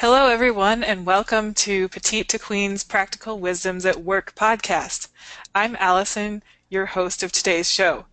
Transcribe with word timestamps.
Hello, 0.00 0.28
everyone, 0.28 0.84
and 0.84 1.04
welcome 1.04 1.52
to 1.54 1.88
Petite 1.88 2.28
to 2.28 2.38
Queen's 2.38 2.84
Practical 2.84 3.40
Wisdoms 3.40 3.84
at 3.84 4.04
Work 4.04 4.32
podcast. 4.36 5.08
I'm 5.56 5.74
Allison, 5.74 6.44
your 6.68 6.86
host 6.86 7.24
of 7.24 7.32
today's 7.32 7.68
show. 7.68 8.06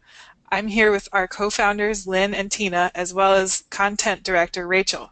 I'm 0.51 0.67
here 0.67 0.91
with 0.91 1.07
our 1.13 1.27
co 1.27 1.51
founders, 1.51 2.07
Lynn 2.07 2.33
and 2.33 2.51
Tina, 2.51 2.89
as 2.95 3.13
well 3.13 3.35
as 3.35 3.65
content 3.69 4.23
director, 4.23 4.65
Rachel. 4.65 5.11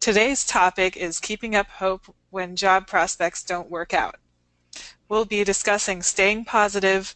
Today's 0.00 0.46
topic 0.46 0.96
is 0.96 1.20
keeping 1.20 1.54
up 1.54 1.66
hope 1.68 2.16
when 2.30 2.56
job 2.56 2.86
prospects 2.86 3.42
don't 3.42 3.70
work 3.70 3.92
out. 3.92 4.16
We'll 5.06 5.26
be 5.26 5.44
discussing 5.44 6.00
staying 6.00 6.46
positive, 6.46 7.14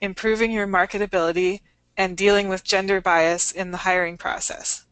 improving 0.00 0.52
your 0.52 0.66
marketability, 0.66 1.60
and 1.98 2.16
dealing 2.16 2.48
with 2.48 2.64
gender 2.64 3.02
bias 3.02 3.52
in 3.52 3.72
the 3.72 3.84
hiring 3.84 4.16
process. 4.16 4.86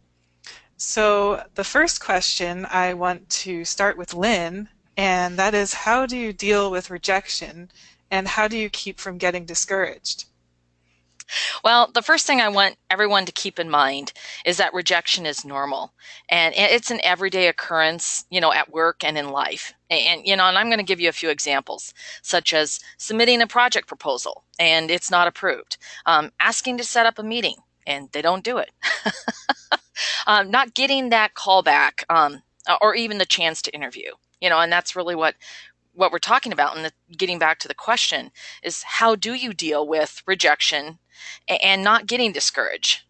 So 0.82 1.44
the 1.56 1.62
first 1.62 2.00
question 2.00 2.64
I 2.64 2.94
want 2.94 3.28
to 3.44 3.66
start 3.66 3.98
with 3.98 4.14
Lynn, 4.14 4.70
and 4.96 5.38
that 5.38 5.52
is 5.52 5.74
how 5.74 6.06
do 6.06 6.16
you 6.16 6.32
deal 6.32 6.70
with 6.70 6.88
rejection 6.88 7.70
and 8.10 8.26
how 8.26 8.48
do 8.48 8.56
you 8.56 8.70
keep 8.70 8.98
from 8.98 9.18
getting 9.18 9.44
discouraged? 9.44 10.24
Well, 11.62 11.90
the 11.92 12.00
first 12.00 12.26
thing 12.26 12.40
I 12.40 12.48
want 12.48 12.76
everyone 12.88 13.26
to 13.26 13.32
keep 13.32 13.58
in 13.58 13.68
mind 13.68 14.14
is 14.46 14.56
that 14.56 14.72
rejection 14.72 15.26
is 15.26 15.44
normal 15.44 15.92
and 16.30 16.54
it's 16.56 16.90
an 16.90 17.00
everyday 17.04 17.48
occurrence, 17.48 18.24
you 18.30 18.40
know, 18.40 18.50
at 18.50 18.72
work 18.72 19.04
and 19.04 19.18
in 19.18 19.28
life. 19.28 19.74
And, 19.90 20.22
you 20.24 20.34
know, 20.34 20.46
and 20.46 20.56
I'm 20.56 20.68
going 20.68 20.78
to 20.78 20.82
give 20.82 20.98
you 20.98 21.10
a 21.10 21.12
few 21.12 21.28
examples, 21.28 21.92
such 22.22 22.54
as 22.54 22.80
submitting 22.96 23.42
a 23.42 23.46
project 23.46 23.86
proposal 23.86 24.44
and 24.58 24.90
it's 24.90 25.10
not 25.10 25.28
approved, 25.28 25.76
um, 26.06 26.32
asking 26.40 26.78
to 26.78 26.84
set 26.84 27.04
up 27.04 27.18
a 27.18 27.22
meeting 27.22 27.56
and 27.86 28.08
they 28.12 28.22
don't 28.22 28.42
do 28.42 28.56
it. 28.56 28.70
um, 30.26 30.50
not 30.50 30.74
getting 30.74 31.10
that 31.10 31.34
callback 31.34 32.04
um, 32.08 32.42
or 32.80 32.94
even 32.94 33.18
the 33.18 33.26
chance 33.26 33.62
to 33.62 33.74
interview. 33.74 34.10
You 34.40 34.48
know, 34.48 34.60
and 34.60 34.72
that's 34.72 34.96
really 34.96 35.14
what 35.14 35.34
what 35.92 36.12
we're 36.12 36.18
talking 36.18 36.52
about. 36.52 36.76
And 36.76 36.92
getting 37.16 37.38
back 37.38 37.58
to 37.60 37.68
the 37.68 37.74
question 37.74 38.30
is 38.62 38.82
how 38.82 39.14
do 39.14 39.34
you 39.34 39.52
deal 39.52 39.86
with 39.86 40.22
rejection 40.26 40.98
and, 41.48 41.62
and 41.62 41.84
not 41.84 42.06
getting 42.06 42.32
discouraged? 42.32 43.02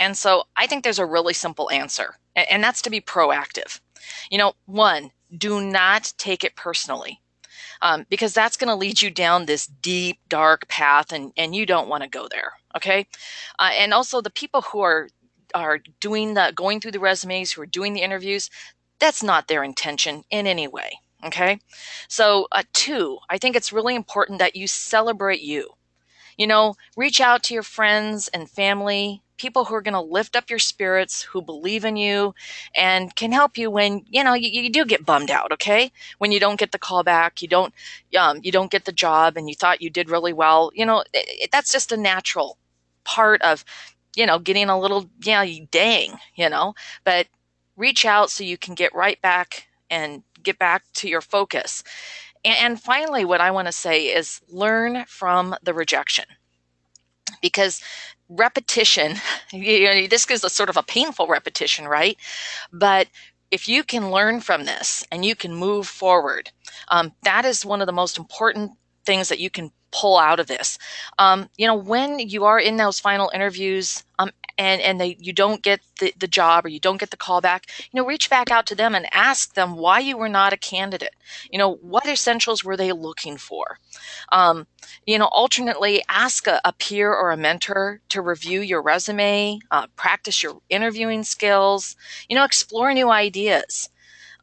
And 0.00 0.16
so 0.16 0.44
I 0.56 0.66
think 0.66 0.84
there's 0.84 0.98
a 0.98 1.06
really 1.06 1.34
simple 1.34 1.70
answer, 1.70 2.14
and, 2.36 2.46
and 2.50 2.64
that's 2.64 2.82
to 2.82 2.90
be 2.90 3.00
proactive. 3.00 3.80
You 4.30 4.38
know, 4.38 4.52
one, 4.66 5.10
do 5.36 5.60
not 5.60 6.12
take 6.18 6.44
it 6.44 6.56
personally. 6.56 7.20
Um, 7.80 8.06
because 8.10 8.34
that's 8.34 8.56
going 8.56 8.68
to 8.68 8.74
lead 8.74 9.00
you 9.02 9.08
down 9.08 9.46
this 9.46 9.68
deep, 9.68 10.18
dark 10.28 10.66
path, 10.66 11.12
and, 11.12 11.32
and 11.36 11.54
you 11.54 11.64
don't 11.64 11.88
want 11.88 12.02
to 12.02 12.08
go 12.08 12.26
there. 12.28 12.54
Okay, 12.76 13.06
uh, 13.60 13.70
and 13.72 13.94
also 13.94 14.20
the 14.20 14.30
people 14.30 14.62
who 14.62 14.80
are 14.80 15.08
are 15.54 15.80
doing 16.00 16.34
the 16.34 16.52
going 16.54 16.80
through 16.80 16.92
the 16.92 17.00
resumes, 17.00 17.52
who 17.52 17.62
are 17.62 17.66
doing 17.66 17.92
the 17.92 18.02
interviews, 18.02 18.50
that's 18.98 19.22
not 19.22 19.48
their 19.48 19.64
intention 19.64 20.24
in 20.30 20.46
any 20.46 20.68
way. 20.68 21.00
Okay. 21.24 21.58
So, 22.08 22.46
uh, 22.52 22.62
two, 22.72 23.18
I 23.28 23.38
think 23.38 23.56
it's 23.56 23.72
really 23.72 23.96
important 23.96 24.38
that 24.38 24.54
you 24.54 24.66
celebrate 24.66 25.40
you. 25.40 25.70
You 26.36 26.46
know, 26.46 26.74
reach 26.96 27.20
out 27.20 27.42
to 27.44 27.54
your 27.54 27.64
friends 27.64 28.28
and 28.28 28.48
family, 28.48 29.22
people 29.36 29.64
who 29.64 29.74
are 29.74 29.82
going 29.82 29.94
to 29.94 30.00
lift 30.00 30.36
up 30.36 30.50
your 30.50 30.60
spirits, 30.60 31.22
who 31.22 31.42
believe 31.42 31.84
in 31.84 31.96
you, 31.96 32.34
and 32.76 33.14
can 33.16 33.32
help 33.32 33.58
you 33.58 33.70
when 33.70 34.04
you 34.08 34.22
know 34.22 34.34
you, 34.34 34.48
you 34.48 34.70
do 34.70 34.84
get 34.84 35.04
bummed 35.04 35.30
out. 35.30 35.50
Okay, 35.52 35.90
when 36.18 36.30
you 36.30 36.38
don't 36.38 36.60
get 36.60 36.70
the 36.70 36.78
call 36.78 37.02
back, 37.02 37.42
you 37.42 37.48
don't 37.48 37.74
um, 38.16 38.38
you 38.44 38.52
don't 38.52 38.70
get 38.70 38.84
the 38.84 38.92
job, 38.92 39.36
and 39.36 39.48
you 39.48 39.56
thought 39.56 39.82
you 39.82 39.90
did 39.90 40.10
really 40.10 40.32
well. 40.32 40.70
You 40.74 40.86
know, 40.86 41.00
it, 41.00 41.06
it, 41.14 41.50
that's 41.50 41.72
just 41.72 41.90
a 41.90 41.96
natural 41.96 42.58
part 43.04 43.42
of 43.42 43.64
you 44.16 44.26
know, 44.26 44.38
getting 44.38 44.68
a 44.68 44.78
little, 44.78 45.08
yeah, 45.22 45.44
dang, 45.70 46.18
you 46.34 46.48
know, 46.48 46.74
but 47.04 47.26
reach 47.76 48.04
out 48.04 48.30
so 48.30 48.44
you 48.44 48.58
can 48.58 48.74
get 48.74 48.94
right 48.94 49.20
back 49.22 49.68
and 49.90 50.22
get 50.42 50.58
back 50.58 50.82
to 50.94 51.08
your 51.08 51.20
focus. 51.20 51.82
And, 52.44 52.80
finally, 52.80 53.24
what 53.24 53.40
I 53.40 53.50
want 53.50 53.66
to 53.66 53.72
say 53.72 54.06
is 54.06 54.40
learn 54.48 55.04
from 55.06 55.56
the 55.62 55.74
rejection 55.74 56.24
because 57.42 57.82
repetition, 58.28 59.16
you 59.52 59.84
know, 59.84 60.06
this 60.06 60.30
is 60.30 60.44
a 60.44 60.50
sort 60.50 60.68
of 60.70 60.76
a 60.76 60.82
painful 60.82 61.26
repetition, 61.26 61.86
right? 61.86 62.16
But 62.72 63.08
if 63.50 63.68
you 63.68 63.82
can 63.82 64.10
learn 64.10 64.40
from 64.40 64.64
this 64.64 65.04
and 65.10 65.24
you 65.24 65.34
can 65.34 65.54
move 65.54 65.86
forward, 65.86 66.50
um, 66.88 67.12
that 67.22 67.44
is 67.44 67.64
one 67.64 67.80
of 67.80 67.86
the 67.86 67.92
most 67.92 68.18
important 68.18 68.72
things 69.04 69.28
that 69.28 69.40
you 69.40 69.50
can 69.50 69.70
pull 69.90 70.18
out 70.18 70.40
of 70.40 70.46
this. 70.46 70.78
Um, 71.18 71.48
you 71.56 71.66
know, 71.66 71.74
when 71.74 72.18
you 72.18 72.44
are 72.44 72.58
in 72.58 72.76
those 72.76 73.00
final 73.00 73.30
interviews 73.34 74.04
um, 74.18 74.30
and, 74.58 74.80
and 74.82 75.00
they, 75.00 75.16
you 75.20 75.32
don't 75.32 75.62
get 75.62 75.80
the, 76.00 76.12
the 76.18 76.26
job 76.26 76.64
or 76.66 76.68
you 76.68 76.80
don't 76.80 76.98
get 76.98 77.10
the 77.10 77.16
call 77.16 77.40
back, 77.40 77.66
you 77.90 78.00
know, 78.00 78.06
reach 78.06 78.28
back 78.28 78.50
out 78.50 78.66
to 78.66 78.74
them 78.74 78.94
and 78.94 79.06
ask 79.12 79.54
them 79.54 79.76
why 79.76 80.00
you 80.00 80.16
were 80.16 80.28
not 80.28 80.52
a 80.52 80.56
candidate. 80.56 81.14
You 81.50 81.58
know, 81.58 81.74
what 81.76 82.06
essentials 82.06 82.64
were 82.64 82.76
they 82.76 82.92
looking 82.92 83.36
for? 83.36 83.78
Um, 84.30 84.66
you 85.06 85.18
know, 85.18 85.26
alternately, 85.26 86.02
ask 86.08 86.46
a, 86.46 86.60
a, 86.64 86.72
peer 86.72 87.12
or 87.12 87.30
a 87.30 87.36
mentor 87.36 88.00
to 88.10 88.20
review 88.20 88.60
your 88.60 88.82
resume, 88.82 89.60
uh, 89.70 89.86
practice 89.96 90.42
your 90.42 90.60
interviewing 90.68 91.22
skills, 91.22 91.96
you 92.28 92.36
know, 92.36 92.44
explore 92.44 92.92
new 92.92 93.10
ideas. 93.10 93.88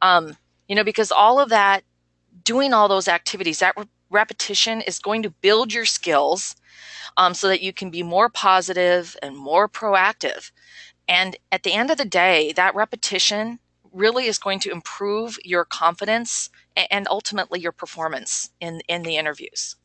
Um, 0.01 0.37
you 0.67 0.75
know, 0.75 0.83
because 0.83 1.11
all 1.11 1.39
of 1.39 1.49
that, 1.49 1.83
doing 2.43 2.73
all 2.73 2.87
those 2.87 3.07
activities, 3.07 3.59
that 3.59 3.75
repetition 4.15 4.81
is 4.81 4.97
going 4.99 5.21
to 5.23 5.29
build 5.29 5.73
your 5.73 5.85
skills 5.85 6.55
um, 7.17 7.33
so 7.33 7.47
that 7.49 7.61
you 7.61 7.73
can 7.73 7.89
be 7.89 8.01
more 8.01 8.29
positive 8.29 9.15
and 9.21 9.37
more 9.37 9.67
proactive. 9.69 10.51
And 11.07 11.35
at 11.51 11.63
the 11.63 11.73
end 11.73 11.91
of 11.91 11.97
the 11.97 12.05
day, 12.05 12.53
that 12.53 12.75
repetition 12.75 13.59
really 13.91 14.25
is 14.25 14.39
going 14.39 14.59
to 14.59 14.71
improve 14.71 15.37
your 15.43 15.65
confidence 15.65 16.49
and 16.91 17.07
ultimately 17.09 17.59
your 17.59 17.71
performance 17.71 18.49
in, 18.59 18.81
in 18.87 19.03
the 19.03 19.17
interviews. 19.17 19.75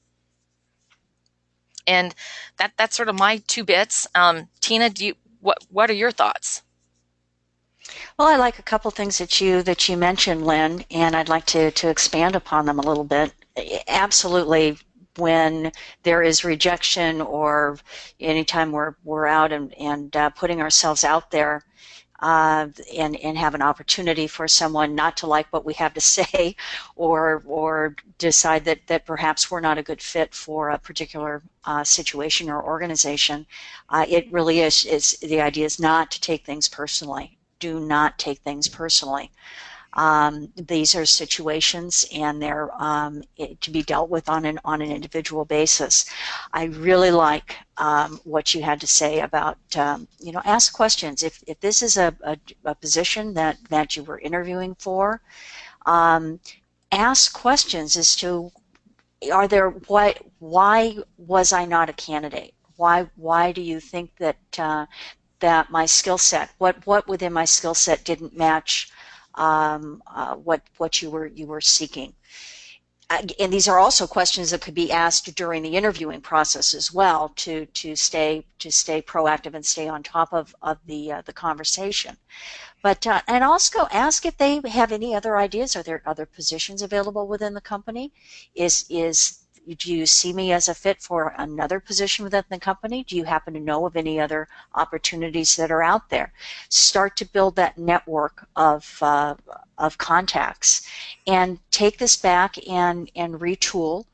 And 1.87 2.15
that 2.59 2.73
that's 2.77 2.97
sort 2.97 3.09
of 3.09 3.19
my 3.19 3.43
two 3.47 3.65
bits. 3.65 4.07
Um, 4.15 4.49
Tina, 4.61 4.91
do 4.91 5.07
you, 5.07 5.15
what 5.41 5.59
what 5.71 5.91
are 5.91 5.95
your 5.95 6.13
thoughts? 6.13 6.63
Well, 8.17 8.29
I 8.29 8.37
like 8.37 8.59
a 8.59 8.63
couple 8.71 8.91
things 8.91 9.19
that 9.19 9.41
you 9.41 9.63
that 9.63 9.89
you 9.89 9.97
mentioned, 9.97 10.47
Lynn, 10.47 10.85
and 10.91 11.17
I'd 11.17 11.29
like 11.29 11.47
to 11.47 11.71
to 11.71 11.89
expand 11.89 12.37
upon 12.37 12.67
them 12.67 12.79
a 12.79 12.87
little 12.87 13.05
bit 13.05 13.33
absolutely 13.89 14.79
when 15.17 15.73
there 16.03 16.23
is 16.23 16.45
rejection 16.45 17.21
or 17.21 17.79
anytime 18.21 18.73
we're, 18.73 18.95
we're 19.05 19.27
out 19.27 19.53
and, 19.53 19.75
and 19.75 20.17
uh, 20.17 20.31
putting 20.31 20.61
ourselves 20.61 21.05
out 21.05 21.31
there 21.31 21.65
uh, 22.21 22.69
and, 22.97 23.17
and 23.17 23.37
have 23.39 23.55
an 23.55 23.63
opportunity 23.63 24.27
for 24.27 24.47
someone 24.47 24.95
not 24.95 25.17
to 25.17 25.27
like 25.27 25.47
what 25.53 25.65
we 25.65 25.75
have 25.75 25.95
to 25.95 26.01
say 26.17 26.55
or, 26.97 27.43
or 27.47 27.97
decide 28.19 28.65
that, 28.65 28.81
that 28.87 29.07
perhaps 29.07 29.51
we're 29.51 29.61
not 29.61 29.79
a 29.79 29.83
good 29.83 30.03
fit 30.03 30.35
for 30.35 30.71
a 30.71 30.79
particular 30.79 31.43
uh, 31.65 31.83
situation 31.83 32.49
or 32.49 32.65
organization, 32.65 33.47
uh, 33.91 34.07
it 34.09 34.31
really 34.33 34.61
is, 34.61 34.85
is, 34.85 35.19
the 35.21 35.41
idea 35.41 35.65
is 35.65 35.81
not 35.81 36.11
to 36.11 36.21
take 36.21 36.45
things 36.45 36.69
personally. 36.69 37.37
Do 37.59 37.81
not 37.81 38.19
take 38.19 38.39
things 38.39 38.69
personally. 38.69 39.31
Um, 39.95 40.53
these 40.57 40.95
are 40.95 41.05
situations 41.05 42.07
and 42.15 42.41
they're 42.41 42.71
um, 42.81 43.23
to 43.61 43.71
be 43.71 43.83
dealt 43.83 44.09
with 44.09 44.29
on 44.29 44.45
an, 44.45 44.59
on 44.65 44.83
an 44.83 44.91
individual 44.91 45.45
basis. 45.45 46.05
I 46.53 46.65
really 46.65 47.11
like 47.11 47.57
um, 47.77 48.21
what 48.25 48.55
you 48.55 48.63
had 48.63 48.81
to 48.83 48.87
say 48.87 49.21
about, 49.21 49.59
um, 49.77 50.07
you 50.21 50.33
know, 50.33 50.43
ask 50.45 50.73
questions. 50.73 51.23
If, 51.23 51.43
if 51.47 51.59
this 51.61 51.83
is 51.83 51.97
a, 51.97 52.15
a, 52.23 52.37
a 52.65 52.75
position 52.75 53.35
that, 53.35 53.59
that 53.69 53.97
you 53.97 54.05
were 54.05 54.21
interviewing 54.21 54.77
for, 54.77 55.21
um, 55.87 56.39
ask 56.93 57.33
questions 57.33 57.97
as 57.97 58.15
to 58.17 58.51
are 59.33 59.47
there 59.47 59.71
what 59.71 60.19
why 60.39 60.97
was 61.19 61.53
I 61.53 61.67
not 61.67 61.91
a 61.91 61.95
candidate? 61.95 62.55
Why 62.77 63.09
why 63.17 63.53
do 63.53 63.61
you 63.61 63.79
think 63.79 64.17
that 64.17 64.39
uh, 64.59 64.87
that 65.41 65.71
my 65.71 65.87
skill 65.87 66.19
set 66.19 66.51
what 66.59 66.87
what 66.87 67.07
within 67.07 67.33
my 67.33 67.45
skill 67.45 67.75
set 67.75 68.05
didn't 68.05 68.37
match 68.37 68.91
um, 69.41 70.03
uh, 70.07 70.35
what 70.35 70.63
what 70.77 71.01
you 71.03 71.11
were 71.11 71.27
you 71.27 71.47
were 71.47 71.63
seeking. 71.63 72.15
And 73.41 73.53
these 73.53 73.67
are 73.67 73.81
also 73.81 74.07
questions 74.07 74.51
that 74.51 74.61
could 74.61 74.75
be 74.75 74.93
asked 74.93 75.35
during 75.35 75.65
the 75.65 75.77
interviewing 75.77 76.21
process 76.21 76.75
as 76.75 76.93
well 76.93 77.31
to 77.37 77.67
to 77.67 77.97
stay 77.97 78.47
to 78.61 78.71
stay 78.71 79.03
proactive 79.03 79.55
and 79.55 79.67
stay 79.67 79.89
on 79.89 80.05
top 80.05 80.33
of 80.33 80.55
of 80.63 80.79
the 80.87 81.11
uh, 81.11 81.23
the 81.23 81.33
conversation. 81.33 82.17
But 82.83 83.05
uh, 83.07 83.23
and 83.27 83.43
also 83.43 83.89
ask 83.91 84.25
if 84.25 84.37
they 84.37 84.61
have 84.69 84.93
any 84.93 85.15
other 85.15 85.37
ideas. 85.37 85.75
Are 85.75 85.83
there 85.83 86.03
other 86.07 86.27
positions 86.27 86.83
available 86.83 87.27
within 87.27 87.55
the 87.55 87.61
company? 87.61 88.13
Is 88.55 88.85
is 88.89 89.40
do 89.79 89.95
you 89.95 90.07
see 90.07 90.33
me 90.33 90.53
as 90.53 90.69
a 90.69 90.75
fit 90.75 91.01
for 91.01 91.35
another 91.39 91.81
position 91.81 92.25
within 92.25 92.45
the 92.49 92.59
company? 92.59 93.05
Do 93.05 93.17
you 93.17 93.25
happen 93.25 93.55
to 93.55 93.61
know 93.61 93.87
of 93.87 93.97
any 93.97 94.19
other 94.21 94.49
opportunities 94.75 95.57
that 95.57 95.71
are 95.71 95.83
out 95.83 96.09
there? 96.09 96.33
Start 96.69 97.17
to 97.19 97.25
build 97.25 97.57
that 97.57 97.79
network 97.79 98.47
of, 98.57 98.99
uh, 99.03 99.35
of 99.79 99.99
contacts 99.99 100.87
and 101.27 101.59
take 101.71 101.99
this 101.99 102.17
back 102.17 102.57
and, 102.69 103.11
and 103.15 103.35
retool 103.35 104.07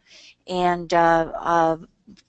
and 0.46 0.92
uh, 0.92 1.32
uh, 1.38 1.76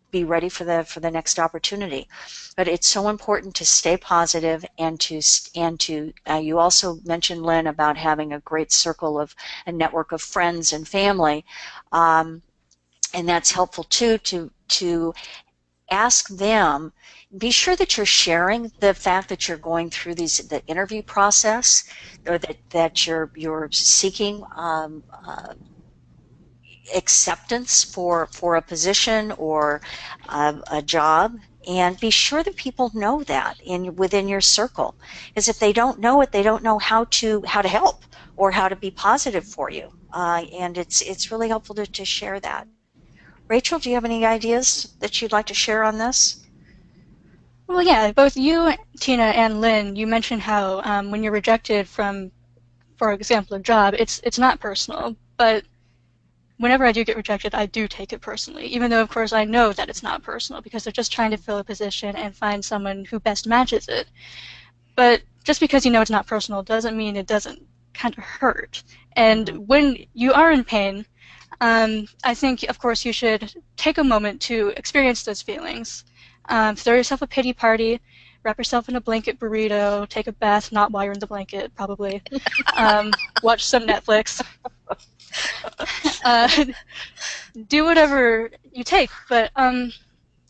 be 0.09 0.23
ready 0.23 0.49
for 0.49 0.63
the 0.63 0.83
for 0.85 0.99
the 0.99 1.11
next 1.11 1.37
opportunity. 1.37 2.07
But 2.55 2.67
it's 2.67 2.87
so 2.87 3.09
important 3.09 3.55
to 3.55 3.65
stay 3.65 3.97
positive 3.97 4.65
and 4.77 4.99
to 5.01 5.21
and 5.55 5.79
to. 5.81 6.13
Uh, 6.29 6.35
you 6.35 6.59
also 6.59 6.99
mentioned 7.03 7.43
Lynn 7.43 7.67
about 7.67 7.97
having 7.97 8.33
a 8.33 8.39
great 8.39 8.71
circle 8.71 9.19
of 9.19 9.35
a 9.65 9.71
network 9.71 10.11
of 10.11 10.21
friends 10.21 10.73
and 10.73 10.87
family, 10.87 11.45
um, 11.91 12.41
and 13.17 13.27
that's 13.27 13.51
helpful 13.51 13.83
too. 13.85 14.17
To 14.19 14.51
to 14.79 15.13
ask 15.91 16.29
them 16.29 16.93
be 17.37 17.51
sure 17.51 17.75
that 17.75 17.97
you're 17.97 18.05
sharing 18.05 18.71
the 18.79 18.93
fact 18.93 19.29
that 19.29 19.47
you're 19.47 19.57
going 19.57 19.89
through 19.89 20.15
these 20.15 20.37
the 20.49 20.65
interview 20.67 21.01
process 21.03 21.83
or 22.27 22.37
that 22.39 22.57
that 22.71 23.07
you're 23.07 23.31
you're 23.35 23.69
seeking 23.71 24.43
um, 24.55 25.03
uh, 25.27 25.53
acceptance 26.95 27.83
for 27.83 28.27
for 28.33 28.55
a 28.55 28.61
position 28.61 29.31
or 29.33 29.81
a, 30.29 30.61
a 30.71 30.81
job. 30.81 31.33
And 31.67 31.99
be 31.99 32.11
sure 32.11 32.43
that 32.43 32.55
people 32.55 32.91
know 32.93 33.23
that 33.23 33.57
in 33.65 33.95
within 33.97 34.27
your 34.29 34.41
circle. 34.41 34.95
Because 35.29 35.49
if 35.49 35.59
they 35.59 35.73
don't 35.73 35.99
know 35.99 36.21
it 36.21 36.31
they 36.31 36.43
don't 36.43 36.63
know 36.63 36.79
how 36.79 37.05
to 37.19 37.43
how 37.47 37.61
to 37.61 37.69
help 37.69 38.05
or 38.37 38.51
how 38.51 38.69
to 38.69 38.75
be 38.75 38.91
positive 38.91 39.45
for 39.45 39.69
you. 39.71 39.89
Uh, 40.13 40.45
and 40.53 40.77
it's 40.77 41.01
it's 41.01 41.31
really 41.31 41.49
helpful 41.49 41.75
to, 41.75 41.85
to 41.87 42.05
share 42.05 42.39
that 42.41 42.67
rachel 43.47 43.79
do 43.79 43.89
you 43.89 43.95
have 43.95 44.05
any 44.05 44.25
ideas 44.25 44.95
that 44.99 45.21
you'd 45.21 45.31
like 45.31 45.45
to 45.45 45.53
share 45.53 45.83
on 45.83 45.97
this 45.97 46.45
well 47.67 47.81
yeah 47.81 48.11
both 48.11 48.35
you 48.35 48.73
tina 48.99 49.23
and 49.23 49.61
lynn 49.61 49.95
you 49.95 50.07
mentioned 50.07 50.41
how 50.41 50.81
um, 50.83 51.11
when 51.11 51.23
you're 51.23 51.31
rejected 51.31 51.87
from 51.87 52.31
for 52.97 53.11
example 53.11 53.55
a 53.55 53.59
job 53.59 53.93
it's 53.97 54.19
it's 54.23 54.39
not 54.39 54.59
personal 54.59 55.15
but 55.37 55.63
whenever 56.57 56.85
I 56.85 56.91
do 56.91 57.03
get 57.03 57.17
rejected, 57.17 57.53
I 57.53 57.65
do 57.67 57.87
take 57.87 58.13
it 58.13 58.21
personally, 58.21 58.65
even 58.67 58.89
though, 58.89 59.01
of 59.01 59.09
course, 59.09 59.31
I 59.31 59.45
know 59.45 59.73
that 59.73 59.89
it's 59.89 60.03
not 60.03 60.23
personal 60.23 60.61
because 60.61 60.83
they're 60.83 60.91
just 60.91 61.11
trying 61.11 61.31
to 61.31 61.37
fill 61.37 61.59
a 61.59 61.63
position 61.63 62.15
and 62.15 62.35
find 62.35 62.63
someone 62.63 63.05
who 63.05 63.19
best 63.19 63.47
matches 63.47 63.87
it. 63.87 64.07
But 64.95 65.21
just 65.43 65.59
because 65.59 65.85
you 65.85 65.91
know 65.91 66.01
it's 66.01 66.11
not 66.11 66.27
personal 66.27 66.63
doesn't 66.63 66.97
mean 66.97 67.15
it 67.15 67.27
doesn't 67.27 67.61
kind 67.93 68.17
of 68.17 68.23
hurt. 68.23 68.83
And 69.15 69.67
when 69.67 69.97
you 70.13 70.33
are 70.33 70.51
in 70.51 70.63
pain, 70.63 71.05
um, 71.61 72.07
I 72.23 72.33
think, 72.33 72.63
of 72.63 72.79
course, 72.79 73.05
you 73.05 73.13
should 73.13 73.53
take 73.75 73.97
a 73.97 74.03
moment 74.03 74.41
to 74.43 74.69
experience 74.77 75.23
those 75.23 75.41
feelings. 75.41 76.05
Um, 76.49 76.75
throw 76.75 76.95
yourself 76.95 77.21
a 77.21 77.27
pity 77.27 77.51
party, 77.53 77.99
wrap 78.43 78.57
yourself 78.57 78.87
in 78.89 78.95
a 78.95 79.01
blanket 79.01 79.39
burrito, 79.39 80.07
take 80.07 80.27
a 80.27 80.31
bath, 80.33 80.71
not 80.71 80.91
while 80.91 81.03
you're 81.03 81.13
in 81.13 81.19
the 81.19 81.27
blanket, 81.27 81.73
probably. 81.75 82.21
Um, 82.75 83.11
watch 83.43 83.65
some 83.65 83.85
Netflix. 83.85 84.41
uh, 86.23 86.65
do 87.67 87.83
whatever 87.83 88.49
you 88.71 88.83
take, 88.83 89.09
but 89.27 89.51
um, 89.55 89.91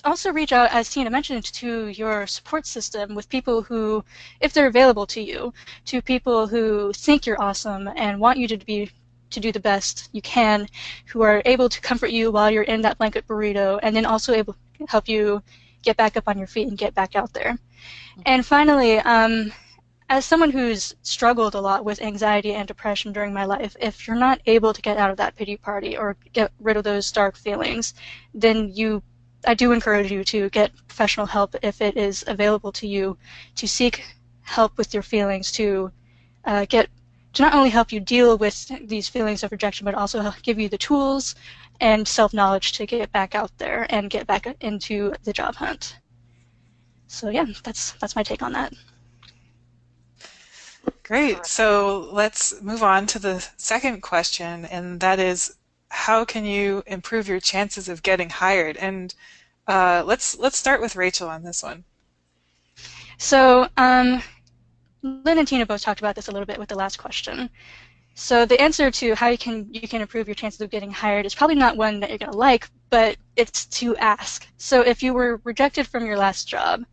also 0.04 0.32
reach 0.32 0.52
out, 0.52 0.70
as 0.72 0.90
Tina 0.90 1.10
mentioned, 1.10 1.46
to 1.46 1.88
your 1.88 2.28
support 2.28 2.66
system 2.66 3.16
with 3.16 3.30
people 3.30 3.62
who, 3.62 4.04
if 4.42 4.54
they're 4.54 4.68
available 4.68 5.06
to 5.08 5.22
you, 5.22 5.54
to 5.86 6.02
people 6.02 6.48
who 6.48 6.92
think 6.94 7.26
you're 7.26 7.42
awesome 7.42 7.90
and 7.96 8.20
want 8.20 8.38
you 8.38 8.48
to 8.48 8.58
be 8.58 8.92
to 9.30 9.40
do 9.40 9.52
the 9.52 9.60
best 9.60 10.10
you 10.12 10.22
can, 10.22 10.68
who 11.08 11.22
are 11.22 11.42
able 11.46 11.70
to 11.70 11.82
comfort 11.82 12.12
you 12.12 12.32
while 12.32 12.50
you're 12.50 12.64
in 12.64 12.82
that 12.82 12.98
blanket 12.98 13.28
burrito, 13.28 13.80
and 13.84 13.96
then 13.96 14.06
also 14.06 14.34
able 14.34 14.54
to 14.54 14.86
help 14.88 15.08
you 15.08 15.42
get 15.84 15.98
back 15.98 16.18
up 16.18 16.28
on 16.28 16.38
your 16.38 16.48
feet 16.48 16.68
and 16.68 16.78
get 16.78 16.94
back 16.94 17.16
out 17.16 17.34
there. 17.34 17.58
And 18.26 18.46
finally, 18.46 19.00
um, 19.00 19.52
as 20.10 20.26
someone 20.26 20.52
who's 20.52 20.96
struggled 21.02 21.56
a 21.56 21.62
lot 21.62 21.84
with 21.84 22.02
anxiety 22.02 22.54
and 22.54 22.68
depression 22.68 23.12
during 23.12 23.34
my 23.34 23.46
life, 23.46 23.76
if 23.80 24.08
you're 24.08 24.16
not 24.16 24.40
able 24.46 24.74
to 24.74 24.82
get 24.82 24.98
out 24.98 25.12
of 25.12 25.18
that 25.18 25.36
pity 25.36 25.58
party 25.58 25.98
or 25.98 26.16
get 26.34 26.52
rid 26.60 26.78
of 26.78 26.84
those 26.84 27.12
dark 27.12 27.36
feelings, 27.36 27.94
then 28.34 28.72
you 28.74 29.04
I 29.46 29.54
do 29.54 29.72
encourage 29.72 30.12
you 30.12 30.24
to 30.26 30.50
get 30.50 30.76
professional 30.88 31.26
help 31.26 31.56
if 31.62 31.80
it 31.80 31.96
is 31.96 32.24
available 32.28 32.72
to 32.74 32.88
you, 32.88 33.18
to 33.56 33.68
seek 33.68 34.04
help 34.42 34.78
with 34.78 34.94
your 34.94 35.04
feelings, 35.04 35.52
to 35.54 35.92
uh, 36.44 36.66
get 36.68 36.90
to 37.38 37.44
not 37.44 37.54
only 37.54 37.70
help 37.70 37.92
you 37.92 38.00
deal 38.00 38.36
with 38.36 38.68
these 38.88 39.08
feelings 39.08 39.44
of 39.44 39.52
rejection, 39.52 39.86
but 39.86 39.94
also 39.94 40.34
give 40.42 40.60
you 40.60 40.68
the 40.68 40.78
tools 40.78 41.36
and 41.80 42.08
self 42.08 42.34
knowledge 42.34 42.72
to 42.74 42.88
get 42.88 43.12
back 43.12 43.36
out 43.36 43.56
there 43.60 43.86
and 43.92 44.10
get 44.10 44.26
back 44.26 44.48
into 44.62 45.14
the 45.24 45.32
job 45.32 45.54
hunt. 45.54 46.00
So 47.06 47.30
yeah, 47.30 47.46
that's 47.64 47.92
that's 47.94 48.16
my 48.16 48.24
take 48.24 48.42
on 48.42 48.54
that. 48.54 48.74
Great. 51.04 51.46
So 51.46 52.10
let's 52.12 52.60
move 52.62 52.82
on 52.82 53.06
to 53.08 53.20
the 53.20 53.48
second 53.56 54.02
question, 54.02 54.66
and 54.66 55.00
that 55.02 55.20
is, 55.20 55.58
how 55.90 56.26
can 56.26 56.44
you 56.44 56.82
improve 56.88 57.28
your 57.28 57.40
chances 57.40 57.88
of 57.88 58.02
getting 58.02 58.32
hired? 58.32 58.78
And 58.78 59.14
uh, 59.68 60.04
let's 60.08 60.40
let's 60.40 60.58
start 60.58 60.82
with 60.82 60.96
Rachel 60.96 61.30
on 61.30 61.44
this 61.44 61.62
one. 61.62 61.84
So 63.20 63.70
um, 63.78 64.24
Lynn 65.08 65.38
and 65.38 65.48
Tina 65.48 65.66
both 65.66 65.82
talked 65.82 66.00
about 66.00 66.16
this 66.16 66.28
a 66.28 66.32
little 66.32 66.46
bit 66.46 66.60
with 66.60 66.70
the 66.70 66.76
last 66.76 66.98
question. 66.98 67.50
So 68.14 68.46
the 68.46 68.60
answer 68.60 68.90
to 68.92 69.16
how 69.16 69.28
you 69.28 69.38
can 69.38 69.68
you 69.72 69.88
can 69.88 70.02
improve 70.02 70.28
your 70.28 70.36
chances 70.36 70.60
of 70.62 70.70
getting 70.70 70.92
hired 70.92 71.26
is 71.26 71.36
probably 71.36 71.56
not 71.56 71.78
one 71.78 72.00
that 72.00 72.10
you're 72.10 72.18
gonna 72.18 72.36
like, 72.36 72.70
but 72.90 73.16
it's 73.36 73.66
to 73.80 73.96
ask. 73.98 74.48
So 74.58 74.82
if 74.82 75.04
you 75.04 75.14
were 75.14 75.40
rejected 75.44 75.88
from 75.88 76.06
your 76.06 76.18
last 76.18 76.48
job, 76.48 76.84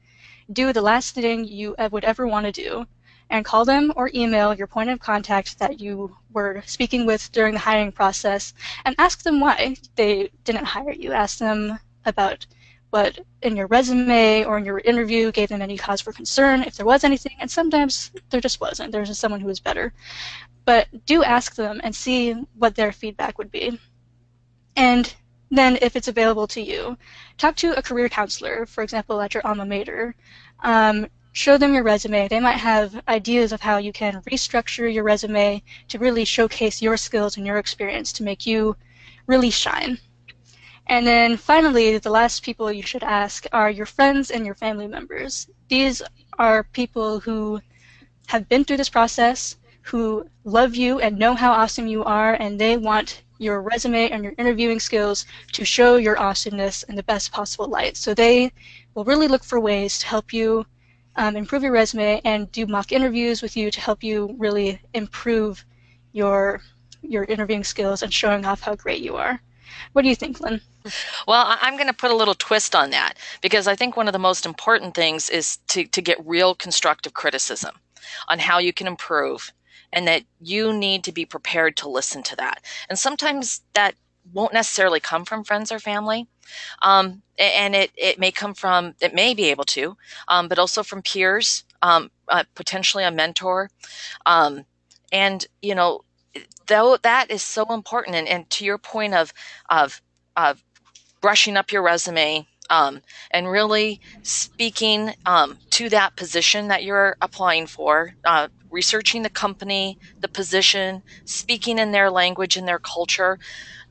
do 0.53 0.73
the 0.73 0.83
last 0.83 1.15
thing 1.15 1.45
you 1.45 1.75
would 1.91 2.05
ever 2.05 2.27
want 2.27 2.47
to 2.47 2.53
do, 2.53 2.87
and 3.31 3.45
call 3.45 3.65
them 3.65 3.93
or 3.97 4.11
email 4.15 4.55
your 4.55 4.67
point 4.67 4.91
of 4.91 5.01
contact 5.01 5.59
that 5.59 5.81
you 5.81 6.15
were 6.33 6.63
speaking 6.67 7.07
with 7.07 7.33
during 7.33 7.55
the 7.55 7.61
hiring 7.61 7.91
process 7.91 8.53
and 8.85 8.95
ask 8.99 9.23
them 9.23 9.41
why 9.41 9.77
they 9.97 10.31
didn't 10.45 10.67
hire 10.67 10.93
you. 10.93 11.13
Ask 11.13 11.39
them 11.39 11.79
about 12.05 12.47
what 12.95 13.19
in 13.43 13.57
your 13.57 13.67
resume 13.67 14.45
or 14.45 14.57
in 14.57 14.65
your 14.65 14.79
interview 14.79 15.33
gave 15.33 15.49
them 15.49 15.61
any 15.61 15.77
cause 15.77 16.01
for 16.01 16.13
concern, 16.13 16.63
if 16.63 16.77
there 16.77 16.87
was 16.87 17.03
anything, 17.03 17.37
and 17.41 17.51
sometimes 17.51 18.13
there 18.31 18.41
just 18.41 18.61
wasn't. 18.61 18.93
There's 18.93 19.09
just 19.09 19.21
someone 19.21 19.41
who 19.41 19.49
was 19.49 19.59
better. 19.59 19.93
But 20.65 20.87
do 21.05 21.25
ask 21.25 21.57
them 21.57 21.81
and 21.83 21.93
see 21.93 22.35
what 22.57 22.77
their 22.77 22.93
feedback 22.93 23.37
would 23.37 23.51
be. 23.51 23.81
And 24.77 25.13
then, 25.51 25.77
if 25.83 25.97
it's 25.97 26.07
available 26.07 26.47
to 26.47 26.61
you, 26.61 26.97
talk 27.37 27.57
to 27.57 27.77
a 27.77 27.83
career 27.83 28.09
counselor, 28.09 28.65
for 28.65 28.85
example, 28.85 29.21
at 29.21 29.35
your 29.35 29.45
alma 29.45 29.67
mater. 29.67 30.15
Um, 30.61 31.09
show 31.33 31.59
them 31.59 31.75
your 31.75 31.83
resume. 31.83 32.29
They 32.29 32.39
might 32.39 32.59
have 32.59 33.03
ideas 33.09 33.51
of 33.51 33.61
how 33.61 33.79
you 33.79 33.93
can 33.93 34.23
restructure 34.31 34.95
your 34.95 35.03
resume 35.03 35.65
to 35.89 35.99
really 35.99 36.25
showcase 36.25 36.81
your 36.81 36.97
skills 36.97 37.37
and 37.37 37.45
your 37.45 37.59
experience 37.59 38.13
to 38.13 38.23
make 38.23 38.47
you 38.47 38.77
really 39.27 39.51
shine. 39.51 39.99
And 40.87 41.07
then 41.07 41.37
finally, 41.37 41.99
the 41.99 42.11
last 42.11 42.43
people 42.43 42.71
you 42.71 42.83
should 42.83 43.03
ask 43.03 43.47
are 43.53 43.71
your 43.71 43.87
friends 43.87 44.31
and 44.31 44.45
your 44.45 44.55
family 44.55 44.87
members. 44.87 45.49
These 45.69 46.03
are 46.39 46.65
people 46.65 47.21
who 47.21 47.61
have 48.27 48.49
been 48.49 48.65
through 48.65 48.77
this 48.77 48.91
process, 48.91 49.57
who 49.83 50.29
love 50.45 50.75
you 50.75 51.01
and 51.01 51.19
know 51.19 51.35
how 51.35 51.53
awesome 51.53 51.87
you 51.87 52.05
are, 52.05 52.35
and 52.35 52.59
they 52.61 52.77
want 52.77 53.23
your 53.39 53.63
resume 53.63 54.11
and 54.11 54.23
your 54.25 54.35
interviewing 54.39 54.81
skills 54.81 55.27
to 55.53 55.65
show 55.65 55.97
your 55.97 56.19
awesomeness 56.19 56.83
in 56.85 56.95
the 56.97 57.03
best 57.03 57.33
possible 57.33 57.67
light. 57.67 57.97
So 57.97 58.15
they 58.15 58.53
will 58.95 59.05
really 59.05 59.29
look 59.29 59.45
for 59.45 59.61
ways 59.61 59.99
to 60.01 60.07
help 60.07 60.33
you 60.33 60.67
um, 61.17 61.37
improve 61.37 61.63
your 61.63 61.73
resume 61.73 62.21
and 62.25 62.51
do 62.53 62.67
mock 62.67 62.93
interviews 62.93 63.43
with 63.43 63.57
you 63.57 63.71
to 63.71 63.81
help 63.81 64.03
you 64.03 64.35
really 64.39 64.81
improve 64.95 65.65
your 66.13 66.61
your 67.03 67.25
interviewing 67.25 67.65
skills 67.65 68.03
and 68.03 68.13
showing 68.13 68.47
off 68.47 68.63
how 68.63 68.75
great 68.75 69.03
you 69.03 69.17
are. 69.17 69.41
What 69.93 70.03
do 70.03 70.09
you 70.09 70.17
think, 70.17 70.41
Lynn? 70.41 70.61
Well, 71.27 71.57
I'm 71.61 71.77
going 71.77 71.89
to 71.89 71.95
put 71.95 72.11
a 72.11 72.17
little 72.17 72.35
twist 72.35 72.75
on 72.75 72.91
that 72.91 73.15
because 73.41 73.67
I 73.67 73.75
think 73.75 73.97
one 73.97 74.07
of 74.09 74.13
the 74.13 74.19
most 74.19 74.45
important 74.45 74.95
things 74.95 75.31
is 75.31 75.59
to, 75.69 75.85
to 75.87 76.03
get 76.03 76.27
real 76.27 76.55
constructive 76.55 77.15
criticism 77.15 77.75
on 78.29 78.39
how 78.39 78.59
you 78.59 78.73
can 78.73 78.87
improve 78.87 79.53
and 79.93 80.07
that 80.09 80.25
you 80.41 80.73
need 80.73 81.05
to 81.05 81.13
be 81.13 81.25
prepared 81.25 81.77
to 81.79 81.89
listen 81.89 82.23
to 82.25 82.37
that. 82.37 82.63
And 82.89 82.99
sometimes 82.99 83.63
that 83.75 83.95
won't 84.33 84.53
necessarily 84.53 85.01
come 85.01 85.25
from 85.25 85.45
friends 85.45 85.71
or 85.71 85.79
family. 85.79 86.27
Um, 86.83 87.23
and 87.39 87.75
it, 87.75 87.91
it 87.97 88.19
may 88.19 88.31
come 88.31 88.55
from, 88.55 88.95
it 89.01 89.15
may 89.15 89.35
be 89.35 89.45
able 89.47 89.65
to, 89.65 89.97
um, 90.29 90.49
but 90.49 90.59
also 90.59 90.83
from 90.83 91.03
peers, 91.03 91.65
um, 91.83 92.11
uh, 92.29 92.45
potentially 92.55 93.05
a 93.05 93.11
mentor. 93.11 93.71
Um, 94.27 94.65
and, 95.13 95.47
you 95.63 95.75
know, 95.75 96.03
though 96.67 96.97
that 97.03 97.31
is 97.31 97.43
so 97.43 97.73
important. 97.73 98.17
And, 98.17 98.29
and 98.29 98.49
to 98.51 98.65
your 98.65 98.79
point 98.79 99.15
of, 99.15 99.33
of, 99.69 100.01
of 100.37 100.63
brushing 101.21 101.57
up 101.57 101.73
your 101.73 101.83
resume, 101.83 102.47
um, 102.71 103.01
and 103.31 103.51
really 103.51 104.01
speaking 104.23 105.13
um, 105.27 105.59
to 105.71 105.89
that 105.91 106.17
position 106.17 106.69
that 106.69 106.85
you're 106.85 107.17
applying 107.21 107.67
for, 107.67 108.15
uh, 108.25 108.49
researching 108.71 109.23
the 109.23 109.31
company, 109.31 109.99
the 110.21 110.29
position, 110.29 111.03
speaking 111.25 111.79
in 111.79 111.93
their 111.93 112.11
language 112.11 112.57
and 112.57 112.67
their 112.67 112.79
culture, 112.79 113.39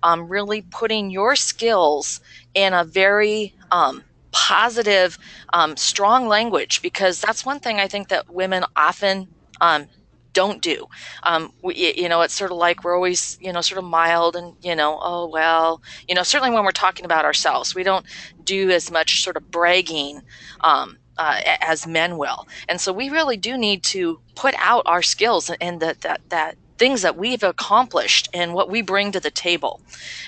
um, 0.02 0.28
really 0.28 0.62
putting 0.62 1.10
your 1.10 1.36
skills 1.36 2.20
in 2.54 2.74
a 2.74 2.84
very 2.84 3.54
um, 3.72 4.04
positive, 4.32 5.18
um, 5.54 5.78
strong 5.78 6.28
language 6.28 6.82
because 6.82 7.22
that's 7.22 7.46
one 7.46 7.60
thing 7.60 7.80
I 7.80 7.88
think 7.88 8.10
that 8.10 8.34
women 8.34 8.66
often 8.76 9.28
um, 9.62 9.88
don't 10.34 10.62
do. 10.62 10.88
Um, 11.24 11.54
we, 11.62 11.94
you 11.96 12.10
know, 12.10 12.22
it's 12.22 12.34
sort 12.34 12.52
of 12.52 12.58
like 12.58 12.84
we're 12.84 12.96
always, 12.96 13.38
you 13.40 13.54
know, 13.54 13.62
sort 13.62 13.78
of 13.78 13.86
mild 13.86 14.36
and, 14.36 14.56
you 14.62 14.76
know, 14.76 15.00
oh, 15.02 15.28
well, 15.28 15.82
you 16.08 16.16
know, 16.16 16.24
certainly 16.24 16.54
when 16.54 16.66
we're 16.66 16.72
talking 16.72 17.06
about 17.06 17.26
ourselves, 17.26 17.74
we 17.74 17.84
don't 17.84 18.06
do 18.44 18.70
as 18.72 18.92
much 18.92 19.24
sort 19.24 19.38
of 19.38 19.50
bragging 19.52 20.22
um, 20.62 20.98
uh, 21.18 21.40
as 21.62 21.88
men 21.88 22.18
will. 22.18 22.48
And 22.68 22.82
so 22.82 22.92
we 22.92 23.10
really 23.10 23.38
do 23.38 23.58
need 23.58 23.84
to 23.84 24.20
put 24.36 24.56
out 24.58 24.84
our 24.86 25.02
skills 25.02 25.50
and 25.62 25.80
that, 25.80 26.02
that, 26.02 26.22
that 26.30 26.58
things 26.78 27.04
that 27.04 27.18
we've 27.18 27.44
accomplished 27.44 28.30
and 28.34 28.54
what 28.54 28.70
we 28.70 28.82
bring 28.82 29.12
to 29.12 29.20
the 29.20 29.32
table 29.32 29.82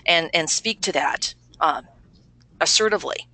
and, 0.05 0.29
and 0.33 0.49
speak 0.49 0.81
to 0.81 0.91
that 0.91 1.33
um, 1.59 1.85
assertively. 2.61 3.27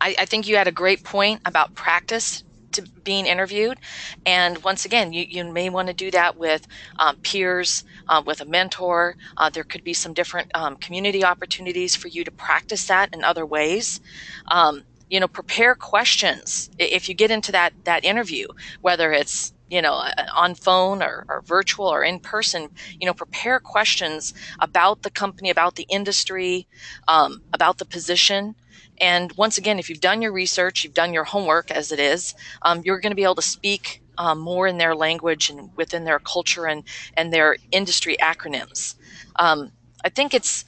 I, 0.00 0.14
I 0.18 0.24
think 0.24 0.46
you 0.46 0.56
had 0.56 0.68
a 0.68 0.72
great 0.72 1.04
point 1.04 1.42
about 1.44 1.74
practice 1.74 2.44
to 2.80 2.90
being 3.04 3.26
interviewed. 3.26 3.78
And 4.26 4.62
once 4.64 4.84
again, 4.84 5.12
you, 5.12 5.26
you 5.28 5.44
may 5.50 5.70
want 5.70 5.88
to 5.88 5.94
do 5.94 6.10
that 6.10 6.36
with 6.36 6.66
um, 6.98 7.16
peers, 7.22 7.84
uh, 8.08 8.22
with 8.24 8.40
a 8.40 8.44
mentor. 8.44 9.16
Uh, 9.36 9.50
there 9.50 9.64
could 9.64 9.84
be 9.84 9.94
some 9.94 10.12
different 10.14 10.50
um, 10.54 10.76
community 10.76 11.24
opportunities 11.24 11.96
for 11.96 12.08
you 12.08 12.24
to 12.24 12.30
practice 12.30 12.86
that 12.86 13.14
in 13.14 13.24
other 13.24 13.46
ways. 13.46 14.00
Um, 14.48 14.82
you 15.08 15.18
know, 15.18 15.28
prepare 15.28 15.74
questions 15.74 16.70
if 16.78 17.08
you 17.08 17.14
get 17.14 17.30
into 17.30 17.52
that 17.52 17.72
that 17.84 18.04
interview, 18.04 18.46
whether 18.80 19.12
it's 19.12 19.52
you 19.70 19.80
know 19.80 20.02
on 20.34 20.54
phone 20.54 21.02
or, 21.02 21.24
or 21.28 21.42
virtual 21.42 21.86
or 21.86 22.02
in 22.02 22.20
person. 22.20 22.68
You 22.98 23.06
know, 23.06 23.14
prepare 23.14 23.60
questions 23.60 24.34
about 24.58 25.02
the 25.02 25.10
company, 25.10 25.50
about 25.50 25.76
the 25.76 25.86
industry, 25.88 26.66
um, 27.08 27.42
about 27.52 27.78
the 27.78 27.84
position. 27.84 28.54
And 29.00 29.32
once 29.32 29.56
again, 29.56 29.78
if 29.78 29.88
you've 29.88 30.00
done 30.00 30.20
your 30.20 30.32
research, 30.32 30.84
you've 30.84 30.94
done 30.94 31.14
your 31.14 31.24
homework 31.24 31.70
as 31.70 31.90
it 31.90 31.98
is, 31.98 32.34
um, 32.62 32.82
you're 32.84 33.00
going 33.00 33.12
to 33.12 33.16
be 33.16 33.24
able 33.24 33.36
to 33.36 33.42
speak 33.42 34.02
um, 34.18 34.38
more 34.38 34.66
in 34.66 34.76
their 34.76 34.94
language 34.94 35.48
and 35.48 35.70
within 35.76 36.04
their 36.04 36.18
culture 36.18 36.66
and, 36.66 36.84
and 37.16 37.32
their 37.32 37.56
industry 37.72 38.16
acronyms. 38.20 38.94
Um, 39.36 39.72
I 40.04 40.10
think 40.10 40.34
it's, 40.34 40.66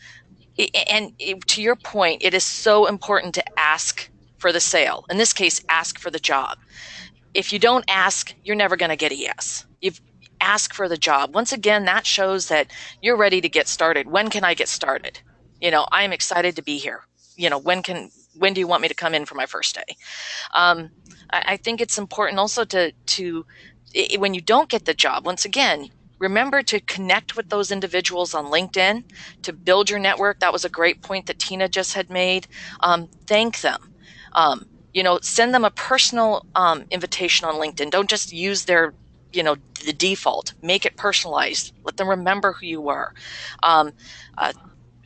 and 0.91 1.13
to 1.49 1.63
your 1.63 1.77
point, 1.77 2.23
it 2.25 2.33
is 2.33 2.45
so 2.45 2.87
important 2.87 3.35
to 3.35 3.45
ask 3.59 4.09
for 4.39 4.53
the 4.53 4.61
sale. 4.61 5.05
In 5.11 5.19
this 5.19 5.35
case, 5.35 5.63
ask 5.69 5.99
for 5.99 6.11
the 6.11 6.19
job. 6.19 6.59
If 7.35 7.53
you 7.53 7.59
don't 7.59 7.85
ask, 7.89 8.35
you're 8.45 8.57
never 8.57 8.77
going 8.77 8.91
to 8.91 8.97
get 8.97 9.13
a 9.13 9.17
yes. 9.17 9.67
You've 9.81 10.01
ask 10.43 10.75
for 10.75 10.89
the 10.89 10.97
job. 10.97 11.35
Once 11.35 11.53
again, 11.53 11.85
that 11.85 12.05
shows 12.05 12.49
that 12.49 12.67
you're 13.01 13.17
ready 13.17 13.41
to 13.41 13.49
get 13.49 13.69
started. 13.69 14.09
When 14.09 14.29
can 14.29 14.45
I 14.45 14.55
get 14.55 14.69
started? 14.69 15.21
You 15.61 15.71
know, 15.71 15.87
I'm 15.93 16.13
excited 16.13 16.57
to 16.57 16.63
be 16.63 16.77
here. 16.77 17.03
You 17.37 17.49
know, 17.49 17.59
when 17.59 17.83
can 17.83 18.11
when 18.37 18.53
do 18.53 18.61
you 18.61 18.67
want 18.67 18.83
me 18.83 18.89
to 18.89 18.95
come 18.95 19.15
in 19.15 19.25
for 19.25 19.37
my 19.37 19.47
first 19.47 19.75
day? 19.75 19.97
Um, 20.55 20.91
I, 21.33 21.45
I, 21.49 21.57
think 21.57 21.81
it's 21.81 21.99
important 21.99 22.39
also 22.39 22.65
to 22.65 22.93
to 22.93 23.47
it, 23.95 24.21
when 24.21 24.35
you 24.35 24.41
don't 24.41 24.69
get 24.69 24.85
the 24.85 24.95
job. 24.95 25.25
Once 25.25 25.45
again, 25.45 25.89
remember 26.19 26.63
to 26.63 26.81
connect 26.81 27.37
with 27.37 27.49
those 27.49 27.71
individuals 27.71 28.35
on 28.35 28.47
LinkedIn 28.47 29.05
to 29.43 29.53
build 29.53 29.89
your 29.91 29.99
network. 29.99 30.41
That 30.41 30.53
was 30.53 30.65
a 30.65 30.69
great 30.69 31.03
point 31.03 31.27
that 31.27 31.39
Tina 31.39 31.69
just 31.69 31.95
had 31.95 32.11
made. 32.11 32.47
Um, 32.81 33.09
thank 33.27 33.61
them. 33.61 33.93
Um, 34.33 34.67
you 34.93 35.03
know, 35.03 35.19
send 35.23 35.55
them 35.55 35.65
a 35.65 35.71
personal 35.71 36.45
um, 36.55 36.85
invitation 36.91 37.49
on 37.49 37.55
LinkedIn. 37.55 37.91
Don't 37.91 38.11
just 38.11 38.33
use 38.33 38.65
their 38.65 38.95
you 39.33 39.43
know 39.43 39.57
the 39.87 39.95
default 39.95 40.53
make 40.61 40.85
it 40.85 40.95
personalized 40.95 41.73
let 41.85 41.97
them 41.97 42.07
remember 42.07 42.53
who 42.53 42.67
you 42.67 42.83
were 42.83 43.15
um, 43.63 43.91
uh, 44.37 44.53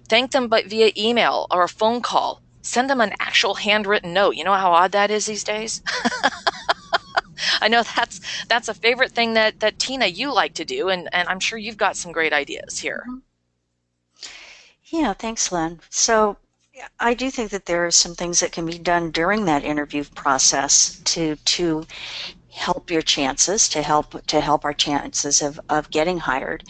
thank 0.08 0.32
them 0.32 0.48
but 0.48 0.66
via 0.66 0.90
email 0.96 1.46
or 1.48 1.62
a 1.62 1.68
phone 1.68 2.00
call 2.00 2.42
send 2.66 2.90
them 2.90 3.00
an 3.00 3.14
actual 3.20 3.54
handwritten 3.54 4.12
note. 4.12 4.34
You 4.34 4.44
know 4.44 4.54
how 4.54 4.72
odd 4.72 4.92
that 4.92 5.10
is 5.10 5.26
these 5.26 5.44
days? 5.44 5.82
I 7.60 7.68
know 7.68 7.82
that's 7.82 8.44
that's 8.46 8.68
a 8.68 8.74
favorite 8.74 9.12
thing 9.12 9.34
that 9.34 9.60
that 9.60 9.78
Tina 9.78 10.06
you 10.06 10.32
like 10.32 10.54
to 10.54 10.64
do, 10.64 10.88
and 10.88 11.08
and 11.12 11.28
I'm 11.28 11.40
sure 11.40 11.58
you've 11.58 11.76
got 11.76 11.96
some 11.96 12.12
great 12.12 12.32
ideas 12.32 12.78
here. 12.80 13.04
Mm-hmm. 13.08 13.18
Yeah, 14.88 15.12
thanks, 15.14 15.50
Lynn. 15.50 15.80
So 15.90 16.36
I 17.00 17.14
do 17.14 17.30
think 17.30 17.50
that 17.50 17.66
there 17.66 17.87
are 17.87 17.90
some 17.90 18.14
things 18.14 18.40
that 18.40 18.52
can 18.52 18.66
be 18.66 18.78
done 18.78 19.11
during 19.11 19.45
that 19.47 19.64
interview 19.64 20.04
process 20.14 21.00
to 21.04 21.37
to 21.37 21.87
help 22.50 22.90
your 22.90 23.02
chances, 23.02 23.68
to 23.71 23.83
help 23.83 24.26
to 24.26 24.40
help 24.40 24.64
our 24.64 24.75
chances 24.75 25.42
of, 25.42 25.61
of 25.68 25.90
getting 25.90 26.18
hired. 26.18 26.64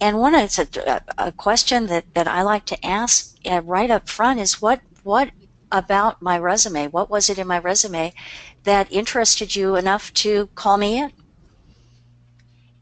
And 0.00 0.18
one 0.18 0.34
is 0.34 0.58
a, 0.58 1.02
a 1.18 1.32
question 1.32 1.86
that, 1.86 2.04
that 2.14 2.28
I 2.28 2.42
like 2.42 2.64
to 2.66 2.86
ask 2.86 3.34
uh, 3.46 3.60
right 3.62 3.90
up 3.90 4.08
front 4.08 4.40
is 4.40 4.60
what 4.62 4.80
what 5.02 5.30
about 5.72 6.20
my 6.20 6.38
resume? 6.38 6.88
What 6.88 7.10
was 7.10 7.30
it 7.30 7.38
in 7.38 7.46
my 7.46 7.58
resume 7.58 8.12
that 8.64 8.92
interested 8.92 9.54
you 9.56 9.76
enough 9.76 10.12
to 10.14 10.48
call 10.54 10.76
me 10.76 10.98
in? 10.98 11.12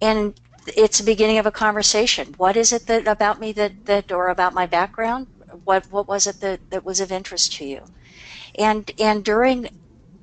And 0.01 0.41
it's 0.67 0.99
the 0.99 1.05
beginning 1.05 1.39
of 1.39 1.47
a 1.47 1.51
conversation. 1.51 2.35
What 2.37 2.57
is 2.57 2.73
it 2.73 2.87
that 2.87 3.07
about 3.07 3.41
me 3.41 3.53
that, 3.53 3.87
that 3.87 4.13
or 4.13 4.29
about 4.29 4.55
my 4.55 4.67
background? 4.67 5.27
What 5.65 5.87
what 5.91 6.09
was 6.09 6.27
it 6.27 6.41
that, 6.41 6.61
that 6.71 6.85
was 6.85 7.01
of 7.01 7.13
interest 7.13 7.55
to 7.55 7.65
you? 7.67 7.87
And 8.59 8.91
and 9.01 9.25
during 9.25 9.69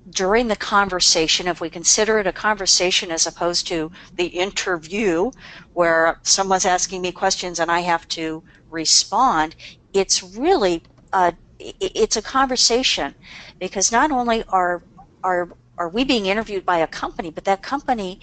during 0.09 0.47
the 0.49 0.55
conversation, 0.55 1.47
if 1.47 1.61
we 1.61 1.69
consider 1.69 2.19
it 2.19 2.27
a 2.27 2.33
conversation 2.33 3.11
as 3.11 3.25
opposed 3.27 3.67
to 3.67 3.91
the 4.17 4.27
interview 4.27 5.31
where 5.73 6.19
someone's 6.23 6.65
asking 6.65 7.01
me 7.01 7.11
questions 7.11 7.59
and 7.59 7.71
I 7.71 7.81
have 7.81 8.07
to 8.09 8.43
respond, 8.69 9.55
it's 9.93 10.23
really 10.23 10.83
a 11.13 11.33
it's 11.59 12.17
a 12.17 12.21
conversation 12.21 13.15
because 13.59 13.91
not 13.91 14.11
only 14.11 14.43
are 14.49 14.83
are 15.23 15.49
are 15.77 15.89
we 15.89 16.03
being 16.05 16.27
interviewed 16.27 16.65
by 16.65 16.79
a 16.79 16.87
company, 16.87 17.31
but 17.31 17.45
that 17.45 17.63
company 17.63 18.19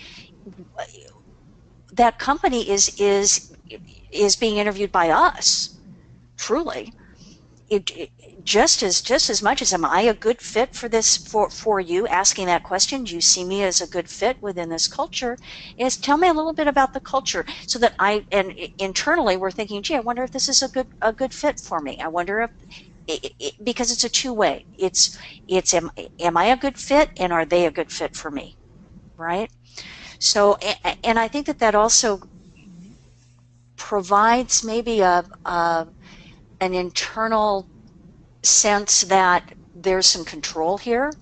that 1.92 2.18
company 2.18 2.68
is 2.70 2.92
is 2.98 3.52
is 4.12 4.36
being 4.36 4.58
interviewed 4.58 4.92
by 4.92 5.10
us. 5.10 5.80
Truly, 6.42 6.92
it, 7.70 7.90
it, 7.96 8.10
just 8.44 8.82
as 8.82 9.02
just 9.02 9.30
as 9.30 9.42
much 9.42 9.62
as 9.62 9.72
am 9.72 9.84
I 9.84 10.02
a 10.02 10.14
good 10.14 10.42
fit 10.42 10.74
for 10.74 10.88
this 10.88 11.16
for 11.16 11.50
for 11.50 11.80
you 11.80 12.06
asking 12.08 12.46
that 12.46 12.64
question? 12.64 13.04
Do 13.04 13.14
you 13.14 13.20
see 13.22 13.44
me 13.44 13.62
as 13.62 13.80
a 13.80 13.86
good 13.88 14.08
fit 14.10 14.38
within 14.42 14.68
this 14.70 14.88
culture? 14.88 15.38
Is 15.78 15.96
tell 15.98 16.18
me 16.18 16.28
a 16.28 16.34
little 16.34 16.54
bit 16.54 16.68
about 16.68 16.94
the 16.94 17.00
culture 17.00 17.44
so 17.66 17.78
that 17.80 17.94
I 18.00 18.24
and 18.32 18.54
internally 18.78 19.36
we're 19.36 19.52
thinking, 19.52 19.82
gee, 19.82 19.96
I 19.96 20.00
wonder 20.00 20.24
if 20.24 20.32
this 20.32 20.48
is 20.48 20.62
a 20.62 20.68
good 20.68 20.88
a 21.02 21.12
good 21.12 21.34
fit 21.34 21.60
for 21.60 21.80
me. 21.80 21.98
I 22.00 22.08
wonder 22.08 22.40
if 22.42 22.50
it, 23.08 23.32
it, 23.40 23.54
because 23.64 23.90
it's 23.92 24.04
a 24.04 24.10
two 24.10 24.34
way. 24.34 24.66
It's 24.78 25.16
it's 25.48 25.74
am, 25.74 25.90
am 26.20 26.36
I 26.36 26.46
a 26.46 26.56
good 26.58 26.78
fit 26.78 27.10
and 27.18 27.32
are 27.32 27.46
they 27.46 27.66
a 27.66 27.72
good 27.72 27.90
fit 27.92 28.16
for 28.16 28.30
me, 28.30 28.56
right? 29.18 29.50
So 30.20 30.58
and 31.04 31.18
I 31.18 31.28
think 31.28 31.46
that 31.46 31.60
that 31.60 31.74
also 31.76 32.20
provides 33.76 34.62
maybe 34.64 35.00
a, 35.00 35.24
a 35.44 35.86
an 36.62 36.74
internal 36.74 37.68
sense 38.44 39.02
that 39.02 39.54
there's 39.74 40.06
some 40.06 40.24
control 40.24 40.78
here, 40.78 41.12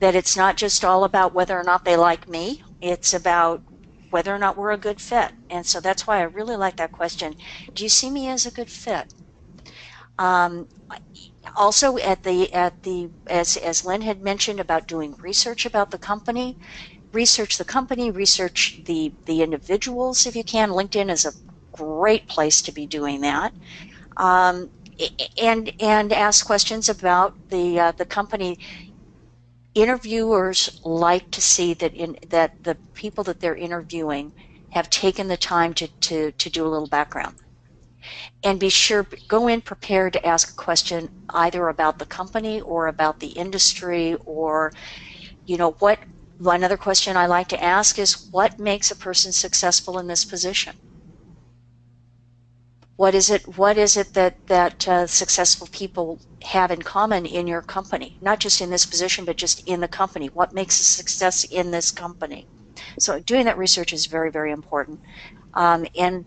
that 0.00 0.14
it's 0.14 0.36
not 0.36 0.56
just 0.56 0.84
all 0.84 1.04
about 1.04 1.34
whether 1.34 1.58
or 1.58 1.64
not 1.64 1.84
they 1.84 1.96
like 1.96 2.28
me. 2.28 2.62
It's 2.80 3.14
about 3.14 3.62
whether 4.10 4.34
or 4.34 4.38
not 4.38 4.56
we're 4.58 4.72
a 4.72 4.78
good 4.78 5.00
fit. 5.00 5.32
And 5.50 5.66
so 5.66 5.80
that's 5.80 6.06
why 6.06 6.18
I 6.20 6.24
really 6.24 6.56
like 6.56 6.76
that 6.76 6.92
question. 6.92 7.34
Do 7.74 7.84
you 7.84 7.90
see 7.90 8.10
me 8.10 8.28
as 8.28 8.46
a 8.46 8.52
good 8.52 8.70
fit? 8.70 9.14
Um, 10.18 10.68
also, 11.56 11.98
at 11.98 12.22
the 12.24 12.52
at 12.54 12.82
the 12.84 13.10
as 13.28 13.56
as 13.58 13.84
Lynn 13.84 14.02
had 14.02 14.22
mentioned 14.22 14.60
about 14.60 14.88
doing 14.88 15.16
research 15.22 15.66
about 15.66 15.90
the 15.90 15.98
company, 15.98 16.58
research 17.12 17.58
the 17.58 17.64
company, 17.64 18.10
research 18.10 18.80
the 18.86 19.14
the 19.26 19.42
individuals 19.42 20.26
if 20.26 20.36
you 20.36 20.44
can. 20.44 20.70
LinkedIn 20.70 21.10
is 21.10 21.26
a 21.26 21.34
great 21.72 22.28
place 22.28 22.62
to 22.62 22.72
be 22.72 22.86
doing 22.86 23.22
that. 23.22 23.54
Um, 24.18 24.70
and 25.38 25.72
and 25.80 26.12
ask 26.12 26.46
questions 26.46 26.88
about 26.88 27.34
the 27.50 27.78
uh, 27.80 27.92
the 27.92 28.06
company. 28.06 28.58
Interviewers 29.74 30.80
like 30.84 31.30
to 31.30 31.40
see 31.40 31.74
that 31.74 31.94
in 31.94 32.16
that 32.28 32.52
the 32.62 32.76
people 32.94 33.24
that 33.24 33.40
they're 33.40 33.56
interviewing 33.56 34.32
have 34.70 34.90
taken 34.90 35.28
the 35.28 35.36
time 35.36 35.74
to, 35.74 35.88
to, 36.00 36.32
to 36.32 36.50
do 36.50 36.66
a 36.66 36.68
little 36.68 36.88
background 36.88 37.36
and 38.42 38.58
be 38.60 38.68
sure 38.68 39.06
go 39.28 39.48
in 39.48 39.60
prepared 39.60 40.12
to 40.12 40.26
ask 40.26 40.50
a 40.50 40.54
question 40.62 41.08
either 41.30 41.68
about 41.68 41.98
the 41.98 42.06
company 42.06 42.60
or 42.62 42.86
about 42.88 43.20
the 43.20 43.28
industry 43.28 44.16
or 44.26 44.72
you 45.46 45.56
know 45.56 45.72
what 45.80 46.00
another 46.46 46.76
question 46.76 47.16
i 47.16 47.26
like 47.26 47.48
to 47.48 47.62
ask 47.62 47.98
is 47.98 48.28
what 48.32 48.58
makes 48.58 48.90
a 48.90 48.96
person 48.96 49.32
successful 49.32 49.98
in 49.98 50.06
this 50.06 50.24
position 50.24 50.74
what 53.02 53.14
is 53.16 53.30
it 53.30 53.42
what 53.58 53.76
is 53.78 53.96
it 53.96 54.14
that 54.14 54.36
that 54.46 54.88
uh, 54.88 55.06
successful 55.06 55.68
people 55.72 56.20
have 56.44 56.70
in 56.70 56.82
common 56.82 57.26
in 57.26 57.48
your 57.48 57.62
company 57.62 58.16
not 58.20 58.38
just 58.38 58.60
in 58.60 58.70
this 58.70 58.86
position 58.86 59.24
but 59.24 59.36
just 59.36 59.60
in 59.66 59.80
the 59.80 59.88
company 59.88 60.28
what 60.28 60.54
makes 60.54 60.80
a 60.80 60.84
success 60.84 61.44
in 61.44 61.72
this 61.72 61.90
company 61.90 62.46
so 63.00 63.18
doing 63.20 63.44
that 63.46 63.58
research 63.58 63.92
is 63.92 64.06
very 64.06 64.30
very 64.30 64.52
important 64.52 65.00
um, 65.54 65.86
and 65.98 66.24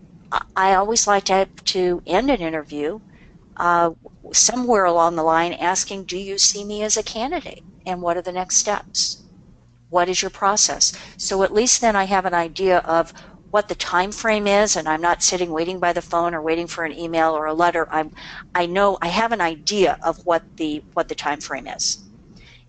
I 0.55 0.74
always 0.75 1.08
like 1.08 1.25
to, 1.25 1.48
to 1.65 2.01
end 2.05 2.29
an 2.29 2.41
interview 2.41 3.00
uh, 3.58 3.91
somewhere 4.34 4.86
along 4.86 5.15
the 5.15 5.24
line 5.24 5.53
asking, 5.53 6.05
Do 6.05 6.17
you 6.17 6.38
see 6.38 6.65
me 6.65 6.84
as 6.84 6.98
a 6.98 7.03
candidate? 7.03 7.63
And 7.86 8.01
what 8.01 8.17
are 8.17 8.22
the 8.22 8.34
next 8.34 8.58
steps? 8.58 9.24
what 9.89 10.10
is 10.10 10.22
your 10.22 10.32
process? 10.32 10.94
So 11.17 11.44
at 11.44 11.53
least 11.53 11.82
then 11.82 11.96
I 11.96 12.05
have 12.05 12.25
an 12.25 12.34
idea 12.34 12.79
of 12.79 13.13
what 13.55 13.69
the 13.69 13.75
time 13.75 14.12
frame 14.13 14.47
is 14.47 14.77
and 14.77 14.89
I'm 14.89 15.01
not 15.01 15.24
sitting 15.24 15.51
waiting 15.51 15.79
by 15.79 15.93
the 15.93 16.03
phone 16.03 16.35
or 16.35 16.43
waiting 16.43 16.67
for 16.67 16.85
an 16.85 16.93
email 17.00 17.31
or 17.38 17.47
a 17.47 17.55
letter. 17.55 17.88
I'm 17.91 18.12
I 18.55 18.67
know 18.67 19.00
I 19.01 19.09
have 19.09 19.33
an 19.33 19.41
idea 19.41 19.97
of 20.03 20.17
what 20.25 20.43
the 20.57 20.83
what 20.95 21.09
the 21.09 21.15
time 21.15 21.41
frame 21.41 21.67
is. 21.67 22.00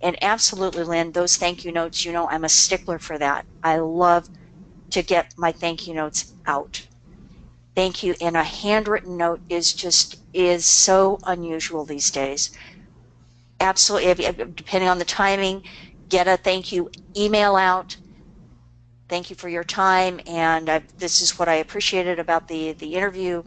And 0.02 0.16
absolutely, 0.22 0.84
Lynn, 0.84 1.12
those 1.12 1.36
thank 1.36 1.64
you 1.64 1.72
notes, 1.72 2.04
you 2.04 2.12
know, 2.12 2.28
I'm 2.30 2.44
a 2.44 2.50
stickler 2.50 2.98
for 3.00 3.18
that. 3.18 3.46
I 3.64 3.78
love 3.78 4.28
to 4.92 5.02
get 5.02 5.32
my 5.38 5.52
thank 5.52 5.86
you 5.86 5.94
notes 5.94 6.34
out. 6.46 6.86
Thank 7.76 8.02
you. 8.04 8.16
And 8.20 8.36
a 8.36 8.44
handwritten 8.44 9.16
note 9.18 9.42
is 9.50 9.74
just 9.74 10.16
is 10.34 10.66
so 10.66 11.18
unusual 11.26 11.84
these 11.86 12.10
days. 12.10 12.50
Absolutely, 13.60 14.26
depending 14.54 14.88
on 14.88 14.98
the 14.98 15.04
timing, 15.06 15.62
get 16.10 16.28
a 16.28 16.36
thank 16.38 16.72
you 16.72 16.90
email 17.16 17.56
out. 17.56 17.98
Thank 19.08 19.30
you 19.30 19.36
for 19.36 19.48
your 19.48 19.64
time, 19.64 20.20
and 20.26 20.70
I, 20.70 20.82
this 20.98 21.20
is 21.22 21.38
what 21.38 21.48
I 21.48 21.56
appreciated 21.56 22.18
about 22.18 22.48
the 22.48 22.72
the 22.74 22.94
interview. 22.94 23.42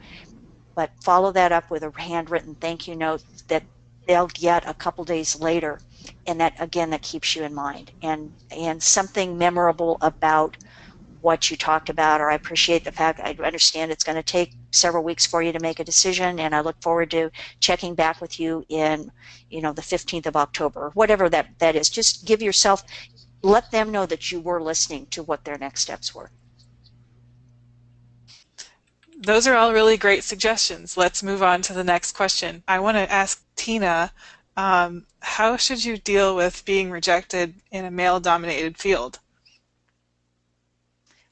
But 0.75 0.92
follow 1.04 1.32
that 1.34 1.51
up 1.51 1.72
with 1.72 1.84
a 1.84 1.92
handwritten 1.98 2.56
thank 2.62 2.88
you 2.88 2.96
note 2.96 3.24
that 3.50 3.66
they'll 4.08 4.28
get 4.30 4.68
a 4.70 4.74
couple 4.74 5.06
days 5.06 5.36
later 5.39 5.80
and 6.28 6.39
that 6.42 6.54
again 6.60 6.89
that 6.92 7.04
keeps 7.04 7.36
you 7.36 7.44
in 7.44 7.54
mind 7.54 7.92
and 8.04 8.32
and 8.51 8.82
something 8.82 9.38
memorable 9.38 9.98
about 10.01 10.58
what 11.22 11.51
you 11.51 11.58
talked 11.58 11.89
about 11.89 12.22
or 12.22 12.32
i 12.32 12.36
appreciate 12.36 12.84
the 12.86 12.92
fact 12.92 13.20
i 13.24 13.36
understand 13.44 13.92
it's 13.92 14.04
going 14.04 14.16
to 14.16 14.24
take 14.24 14.56
several 14.74 15.04
weeks 15.04 15.25
for 15.28 15.44
you 15.44 15.51
to 15.54 15.60
make 15.60 15.80
a 15.80 15.86
decision 15.86 16.39
and 16.39 16.56
i 16.56 16.62
look 16.62 16.78
forward 16.82 17.12
to 17.12 17.30
checking 17.62 17.96
back 17.96 18.22
with 18.22 18.39
you 18.39 18.63
in 18.70 19.12
you 19.50 19.62
know 19.62 19.74
the 19.74 19.82
15th 19.82 20.28
of 20.28 20.36
october 20.38 20.92
whatever 20.96 21.30
that 21.30 21.48
that 21.60 21.75
is 21.75 21.89
just 21.89 22.25
give 22.25 22.42
yourself 22.42 22.84
let 23.41 23.72
them 23.72 23.91
know 23.91 24.05
that 24.05 24.31
you 24.31 24.39
were 24.39 24.62
listening 24.62 25.05
to 25.08 25.24
what 25.24 25.46
their 25.46 25.58
next 25.58 25.81
steps 25.81 26.13
were 26.13 26.31
those 29.19 29.46
are 29.48 29.55
all 29.55 29.74
really 29.74 29.98
great 29.98 30.24
suggestions. 30.24 30.96
Let's 30.96 31.22
move 31.22 31.43
on 31.43 31.62
to 31.63 31.74
the 31.74 31.84
next 31.84 32.13
question. 32.13 32.63
I 32.67 32.79
want 32.79 32.96
to 32.96 33.12
ask 33.12 33.43
Tina, 33.55 34.13
um, 34.55 35.05
how 35.22 35.58
should 35.58 35.84
you 35.84 35.98
deal 35.98 36.36
with 36.36 36.63
being 36.65 36.89
rejected 36.89 37.55
in 37.72 37.86
a 37.86 37.91
male-dominated 37.91 38.77
field? 38.77 39.19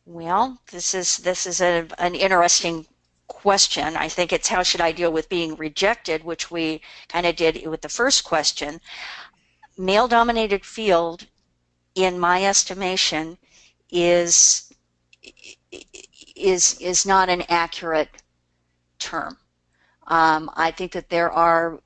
Well, 0.05 0.61
this 0.71 0.93
is 0.93 1.17
this 1.17 1.45
is 1.45 1.59
a, 1.61 1.87
an 1.97 2.15
interesting 2.15 2.87
question. 3.27 3.97
I 3.97 4.07
think 4.09 4.31
it's 4.31 4.47
how 4.47 4.63
should 4.63 4.81
I 4.81 4.91
deal 4.91 5.11
with 5.11 5.29
being 5.29 5.55
rejected, 5.55 6.23
which 6.23 6.49
we 6.51 6.81
kind 7.09 7.25
of 7.25 7.35
did 7.35 7.65
with 7.67 7.81
the 7.81 7.89
first 7.89 8.23
question. 8.23 8.79
Male-dominated 9.77 10.65
field, 10.65 11.27
in 11.97 12.19
my 12.19 12.45
estimation, 12.45 13.37
is 13.89 14.71
is 16.35 16.79
is 16.79 17.05
not 17.05 17.27
an 17.29 17.43
accurate 17.49 18.09
term. 18.99 19.37
Um, 20.07 20.49
I 20.55 20.71
think 20.71 20.91
that 20.93 21.09
there 21.09 21.31
are 21.31 21.79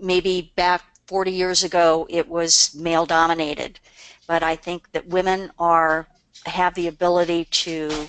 maybe 0.00 0.52
back 0.56 0.82
40 1.06 1.30
years 1.30 1.64
ago 1.64 2.06
it 2.10 2.28
was 2.28 2.74
male 2.74 3.06
dominated, 3.06 3.80
but 4.26 4.42
I 4.42 4.56
think 4.56 4.90
that 4.92 5.06
women 5.06 5.50
are 5.58 6.08
have 6.44 6.74
the 6.74 6.88
ability 6.88 7.44
to 7.46 8.08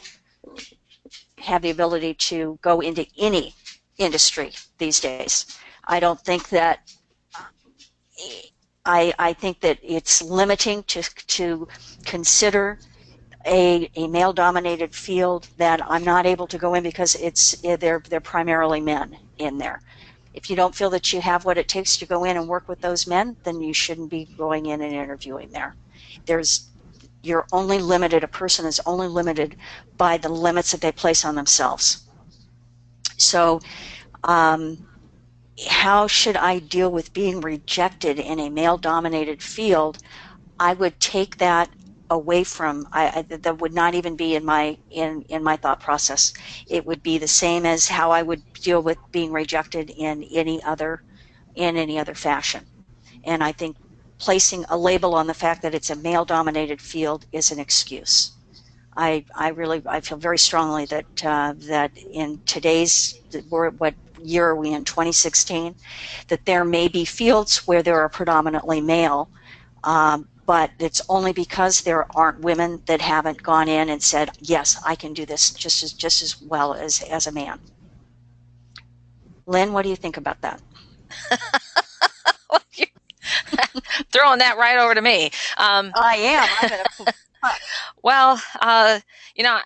have 1.38 1.62
the 1.62 1.70
ability 1.70 2.16
to 2.16 2.58
go 2.62 2.82
into 2.82 3.06
any 3.18 3.54
industry 3.98 4.52
these 4.80 5.00
days. 5.00 5.58
I 5.88 6.00
don't 6.00 6.20
think 6.20 6.50
that 6.50 6.92
I, 8.90 9.14
I 9.20 9.34
think 9.34 9.60
that 9.62 9.78
it's 9.84 10.20
limiting 10.24 10.82
to, 10.86 11.04
to 11.04 11.68
consider 12.06 12.80
a, 13.46 13.88
a 13.96 14.08
male 14.08 14.34
dominated 14.34 14.96
field 14.96 15.48
that 15.58 15.80
I'm 15.88 16.04
not 16.04 16.26
able 16.26 16.48
to 16.48 16.58
go 16.58 16.74
in 16.74 16.82
because 16.82 17.14
it's 17.16 17.56
they're 17.62 18.02
they're 18.10 18.20
primarily 18.20 18.82
men 18.82 19.16
in 19.38 19.60
there. 19.60 19.80
If 20.34 20.50
you 20.50 20.56
don't 20.56 20.74
feel 20.74 20.90
that 20.90 21.14
you 21.14 21.22
have 21.22 21.46
what 21.46 21.60
it 21.60 21.68
takes 21.68 21.98
to 21.98 22.08
go 22.08 22.24
in 22.24 22.36
and 22.36 22.48
work 22.48 22.68
with 22.68 22.82
those 22.82 23.06
men, 23.06 23.38
then 23.44 23.62
you 23.62 23.74
shouldn't 23.76 24.10
be 24.10 24.28
going 24.36 24.66
in 24.66 24.82
and 24.82 24.94
interviewing 24.94 25.52
there. 25.52 25.76
There's 26.26 26.72
you're 27.22 27.46
only 27.52 27.78
limited 27.78 28.24
a 28.24 28.28
person 28.28 28.66
is 28.66 28.82
only 28.88 29.08
limited 29.08 29.56
by 29.98 30.18
the 30.18 30.30
limits 30.30 30.72
that 30.72 30.82
they 30.82 30.92
place 30.92 31.24
on 31.26 31.36
themselves. 31.36 32.08
So 33.18 33.62
um, 34.24 34.89
how 35.68 36.08
should 36.08 36.38
I 36.38 36.60
deal 36.60 36.92
with 36.92 37.14
being 37.14 37.42
rejected 37.42 38.20
in 38.20 38.40
a 38.40 38.50
male 38.50 38.78
dominated 38.78 39.42
field? 39.42 40.00
I 40.60 40.74
would 40.74 41.00
take 41.00 41.38
that 41.38 41.70
away 42.10 42.44
from 42.44 42.88
I, 42.92 43.26
I, 43.30 43.36
that 43.38 43.60
would 43.62 43.74
not 43.74 43.96
even 43.96 44.16
be 44.16 44.36
in 44.36 44.46
my 44.46 44.78
in 44.90 45.24
in 45.30 45.44
my 45.44 45.58
thought 45.58 45.80
process. 45.80 46.34
It 46.68 46.86
would 46.86 47.04
be 47.04 47.18
the 47.18 47.28
same 47.28 47.66
as 47.66 47.88
how 47.88 48.12
i 48.12 48.22
would 48.24 48.42
deal 48.54 48.82
with 48.82 48.98
being 49.12 49.32
rejected 49.32 49.92
in 49.92 50.24
any 50.34 50.62
other 50.64 51.04
in 51.56 51.78
any 51.78 52.00
other 52.00 52.16
fashion. 52.16 52.66
And 53.26 53.44
i 53.44 53.52
think 53.52 53.78
placing 54.20 54.66
a 54.70 54.78
label 54.78 55.16
on 55.16 55.28
the 55.28 55.34
fact 55.34 55.62
that 55.62 55.76
it's 55.76 55.90
a 55.92 55.96
male 55.96 56.26
dominated 56.26 56.82
field 56.82 57.26
is 57.32 57.52
an 57.52 57.60
excuse 57.60 58.39
i 59.00 59.26
i 59.36 59.50
really 59.50 59.82
i 59.88 60.02
feel 60.02 60.20
very 60.20 60.40
strongly 60.40 60.86
that 60.88 61.08
uh, 61.26 61.54
that 61.70 61.92
in 62.14 62.42
today's 62.48 63.16
what 63.50 63.96
year 64.24 64.50
are 64.50 64.58
we 64.58 64.74
in 64.74 64.86
2016 64.86 65.76
that 66.30 66.46
there 66.46 66.66
may 66.66 66.88
be 66.90 67.06
fields 67.06 67.60
where 67.68 67.84
there 67.84 68.00
are 68.02 68.10
predominantly 68.10 68.82
male 68.82 69.32
um, 69.86 70.28
but 70.48 70.72
it's 70.80 71.02
only 71.10 71.34
because 71.34 71.82
there 71.82 72.06
aren't 72.18 72.42
women 72.42 72.84
that 72.88 73.02
haven't 73.02 73.44
gone 73.44 73.70
in 73.70 73.90
and 73.90 74.02
said, 74.04 74.32
"Yes, 74.40 74.80
I 74.86 74.96
can 74.96 75.14
do 75.14 75.26
this 75.26 75.54
just 75.54 75.84
as 75.84 75.94
just 75.94 76.22
as 76.24 76.38
well 76.42 76.74
as 76.76 77.02
as 77.04 77.28
a 77.28 77.32
man." 77.34 77.62
Lynn, 79.48 79.74
what 79.74 79.84
do 79.84 79.90
you 79.90 79.98
think 79.98 80.18
about 80.18 80.42
that? 80.42 80.62
Throwing 84.12 84.40
that 84.40 84.58
right 84.58 84.78
over 84.80 84.96
to 84.96 85.02
me. 85.02 85.32
Um, 85.58 85.92
I 85.96 86.16
am. 86.18 87.08
well, 88.04 88.42
uh, 88.62 89.00
you 89.36 89.44
know, 89.44 89.60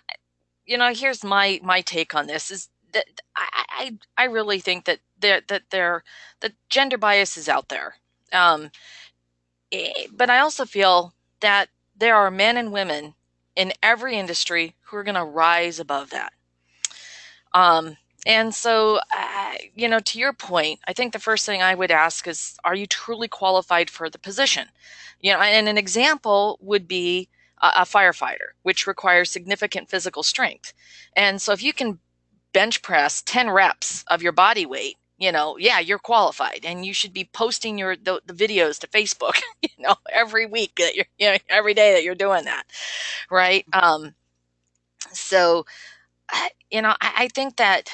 you 0.66 0.78
know, 0.78 0.92
here's 0.94 1.24
my 1.24 1.60
my 1.62 1.80
take 1.80 2.14
on 2.14 2.26
this: 2.26 2.50
is 2.50 2.68
that 2.92 3.06
I 3.36 3.64
I, 3.70 3.98
I 4.16 4.24
really 4.24 4.60
think 4.60 4.84
that 4.86 5.00
there 5.18 5.42
that 5.48 5.62
there 5.70 6.04
that 6.40 6.52
gender 6.68 6.98
bias 6.98 7.36
is 7.36 7.48
out 7.48 7.68
there. 7.68 7.96
Um, 8.32 8.70
Eh, 9.72 10.06
but 10.12 10.30
I 10.30 10.38
also 10.38 10.64
feel 10.64 11.14
that 11.40 11.68
there 11.96 12.16
are 12.16 12.30
men 12.30 12.56
and 12.56 12.72
women 12.72 13.14
in 13.56 13.72
every 13.82 14.16
industry 14.16 14.74
who 14.84 14.96
are 14.96 15.04
going 15.04 15.14
to 15.16 15.24
rise 15.24 15.78
above 15.78 16.10
that. 16.10 16.32
Um, 17.52 17.96
and 18.26 18.54
so, 18.54 19.00
uh, 19.16 19.54
you 19.74 19.88
know, 19.88 20.00
to 20.00 20.18
your 20.18 20.32
point, 20.32 20.80
I 20.88 20.92
think 20.92 21.12
the 21.12 21.18
first 21.18 21.44
thing 21.46 21.62
I 21.62 21.74
would 21.74 21.90
ask 21.90 22.26
is, 22.26 22.56
are 22.64 22.74
you 22.74 22.86
truly 22.86 23.28
qualified 23.28 23.90
for 23.90 24.08
the 24.08 24.18
position? 24.18 24.68
You 25.20 25.32
know, 25.34 25.40
and 25.40 25.68
an 25.68 25.78
example 25.78 26.58
would 26.60 26.88
be 26.88 27.28
a, 27.76 27.84
firefighter, 27.84 28.52
which 28.62 28.86
requires 28.86 29.30
significant 29.30 29.90
physical 29.90 30.22
strength. 30.22 30.72
And 31.16 31.40
so, 31.40 31.52
if 31.52 31.62
you 31.62 31.72
can 31.72 31.98
bench 32.52 32.82
press 32.82 33.22
10 33.22 33.50
reps 33.50 34.04
of 34.08 34.22
your 34.22 34.32
body 34.32 34.66
weight, 34.66 34.96
you 35.18 35.32
know, 35.32 35.56
yeah, 35.58 35.78
you're 35.80 35.98
qualified 35.98 36.60
and 36.64 36.84
you 36.84 36.92
should 36.94 37.12
be 37.12 37.28
posting 37.32 37.78
your 37.78 37.96
the, 37.96 38.20
the 38.26 38.34
videos 38.34 38.78
to 38.80 38.88
Facebook, 38.88 39.40
you 39.62 39.70
know, 39.78 39.96
every 40.12 40.46
week 40.46 40.74
that 40.78 40.94
you're 40.96 41.06
you 41.18 41.32
know, 41.32 41.38
every 41.48 41.74
day 41.74 41.92
that 41.94 42.04
you're 42.04 42.14
doing 42.14 42.44
that. 42.44 42.64
Right? 43.30 43.64
Um 43.72 44.14
so 45.12 45.66
you 46.70 46.82
know, 46.82 46.94
I, 47.00 47.12
I 47.24 47.28
think 47.28 47.56
that 47.56 47.90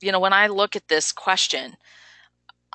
you 0.00 0.10
know, 0.12 0.20
when 0.20 0.32
I 0.32 0.48
look 0.48 0.74
at 0.76 0.88
this 0.88 1.12
question, 1.12 1.76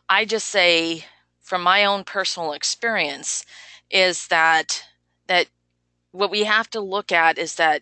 I 0.09 0.25
just 0.25 0.47
say 0.47 1.05
from 1.41 1.61
my 1.63 1.85
own 1.85 2.03
personal 2.03 2.53
experience 2.53 3.45
is 3.89 4.27
that 4.27 4.83
that 5.27 5.47
what 6.11 6.31
we 6.31 6.43
have 6.43 6.69
to 6.71 6.81
look 6.81 7.11
at 7.11 7.37
is 7.37 7.55
that 7.55 7.81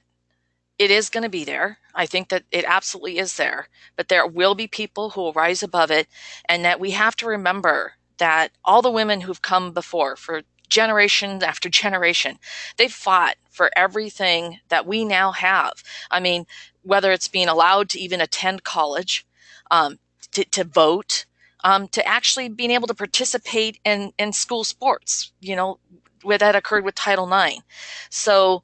it 0.78 0.92
is 0.92 1.10
going 1.10 1.24
to 1.24 1.30
be 1.30 1.46
there. 1.46 1.78
I 1.94 2.06
think 2.06 2.30
that 2.30 2.44
it 2.52 2.66
absolutely 2.68 3.18
is 3.18 3.38
there, 3.38 3.70
but 3.96 4.10
there 4.10 4.28
will 4.28 4.56
be 4.56 4.68
people 4.68 5.12
who 5.12 5.22
will 5.22 5.34
rise 5.34 5.64
above 5.64 5.92
it, 5.92 6.08
and 6.50 6.66
that 6.66 6.80
we 6.80 6.92
have 6.92 7.16
to 7.18 7.28
remember 7.28 7.94
that 8.18 8.52
all 8.66 8.82
the 8.82 8.92
women 8.92 9.22
who've 9.22 9.42
come 9.42 9.72
before 9.72 10.16
for 10.16 10.42
generation 10.68 11.42
after 11.44 11.70
generation, 11.70 12.38
they've 12.78 12.92
fought 12.92 13.36
for 13.50 13.70
everything 13.76 14.60
that 14.70 14.86
we 14.86 15.06
now 15.06 15.32
have. 15.32 15.84
I 16.12 16.20
mean, 16.20 16.46
whether 16.82 17.12
it's 17.12 17.28
being 17.28 17.48
allowed 17.48 17.90
to 17.90 18.00
even 18.00 18.20
attend 18.20 18.64
college, 18.64 19.26
um, 19.72 20.00
to, 20.32 20.44
to 20.46 20.64
vote, 20.64 21.26
um, 21.66 21.88
to 21.90 22.08
actually 22.08 22.48
being 22.48 22.70
able 22.70 22.88
to 22.88 22.94
participate 22.94 23.80
in, 23.84 24.14
in 24.20 24.32
school 24.32 24.64
sports, 24.64 25.32
you 25.42 25.56
know, 25.56 25.80
where 26.22 26.38
that 26.38 26.56
occurred 26.56 26.86
with 26.86 26.94
Title 26.94 27.28
IX. 27.32 27.64
So 28.12 28.62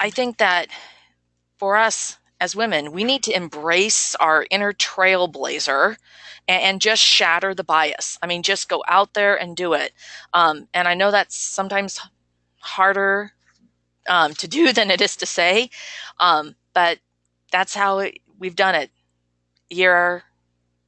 I 0.00 0.10
think 0.10 0.38
that 0.38 0.66
for 1.56 1.76
us 1.76 2.18
as 2.40 2.56
women, 2.56 2.90
we 2.90 3.04
need 3.04 3.22
to 3.22 3.36
embrace 3.36 4.16
our 4.16 4.44
inner 4.50 4.72
trailblazer 4.72 5.96
and, 6.48 6.62
and 6.62 6.80
just 6.80 7.00
shatter 7.00 7.54
the 7.54 7.62
bias. 7.62 8.18
I 8.20 8.26
mean, 8.26 8.42
just 8.42 8.68
go 8.68 8.82
out 8.88 9.14
there 9.14 9.40
and 9.40 9.56
do 9.56 9.72
it. 9.72 9.92
Um, 10.32 10.66
and 10.74 10.88
I 10.88 10.94
know 10.94 11.12
that's 11.12 11.36
sometimes 11.36 12.00
harder 12.58 13.30
um, 14.08 14.34
to 14.34 14.48
do 14.48 14.72
than 14.74 14.90
it 14.90 15.00
is 15.00 15.14
to 15.18 15.26
say, 15.26 15.70
um, 16.18 16.56
but 16.72 16.98
that's 17.52 17.76
how 17.76 18.00
it, 18.00 18.18
we've 18.36 18.56
done 18.56 18.74
it 18.74 18.90
year, 19.70 20.24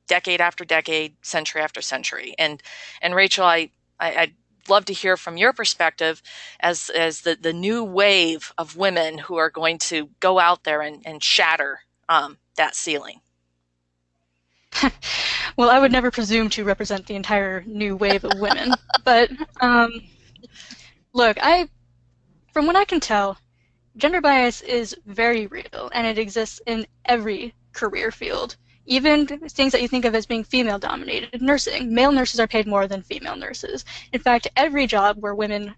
decade 0.07 0.41
after 0.41 0.65
decade, 0.65 1.15
century 1.23 1.63
after 1.63 1.81
century. 1.83 2.35
And 2.39 2.63
and 3.03 3.15
Rachel, 3.15 3.45
I, 3.45 3.71
I 4.01 4.17
I'd 4.17 4.35
love 4.69 4.85
to 4.87 4.93
hear 4.93 5.17
from 5.17 5.37
your 5.37 5.53
perspective 5.53 6.23
as 6.61 6.91
as 6.91 7.23
the 7.23 7.37
the 7.41 7.53
new 7.53 7.85
wave 7.85 8.53
of 8.59 8.77
women 8.77 9.19
who 9.19 9.37
are 9.37 9.51
going 9.51 9.79
to 9.79 10.11
go 10.21 10.39
out 10.39 10.65
there 10.65 10.81
and, 10.83 11.03
and 11.07 11.23
shatter 11.23 11.81
um, 12.09 12.39
that 12.57 12.75
ceiling. 12.75 13.21
well, 15.57 15.71
I 15.71 15.79
would 15.79 15.93
never 15.93 16.11
presume 16.11 16.51
to 16.51 16.65
represent 16.65 17.07
the 17.07 17.15
entire 17.15 17.63
new 17.67 17.97
wave 17.97 18.25
of 18.25 18.39
women, 18.39 18.73
but 19.05 19.31
um, 19.61 20.03
look, 21.13 21.39
I, 21.41 21.69
from 22.53 22.67
what 22.67 22.77
I 22.77 22.85
can 22.85 23.01
tell, 23.01 23.39
gender 23.97 24.21
bias 24.21 24.61
is 24.63 24.95
very 25.07 25.47
real, 25.47 25.91
and 25.93 26.07
it 26.07 26.19
exists 26.19 26.61
in 26.67 26.87
every 27.05 27.55
career 27.73 28.11
field. 28.11 28.57
Even 28.87 29.27
things 29.27 29.73
that 29.73 29.83
you 29.83 29.89
think 29.89 30.05
of 30.05 30.15
as 30.15 30.27
being 30.27 30.45
female 30.45 30.79
dominated, 30.79 31.43
nursing, 31.43 31.93
male 31.93 32.13
nurses 32.13 32.41
are 32.41 32.47
paid 32.47 32.67
more 32.67 32.87
than 32.87 33.03
female 33.03 33.37
nurses. 33.37 33.85
In 34.13 34.21
fact, 34.21 34.49
every 34.57 34.87
job 34.87 35.17
where 35.19 35.35
women 35.35 35.75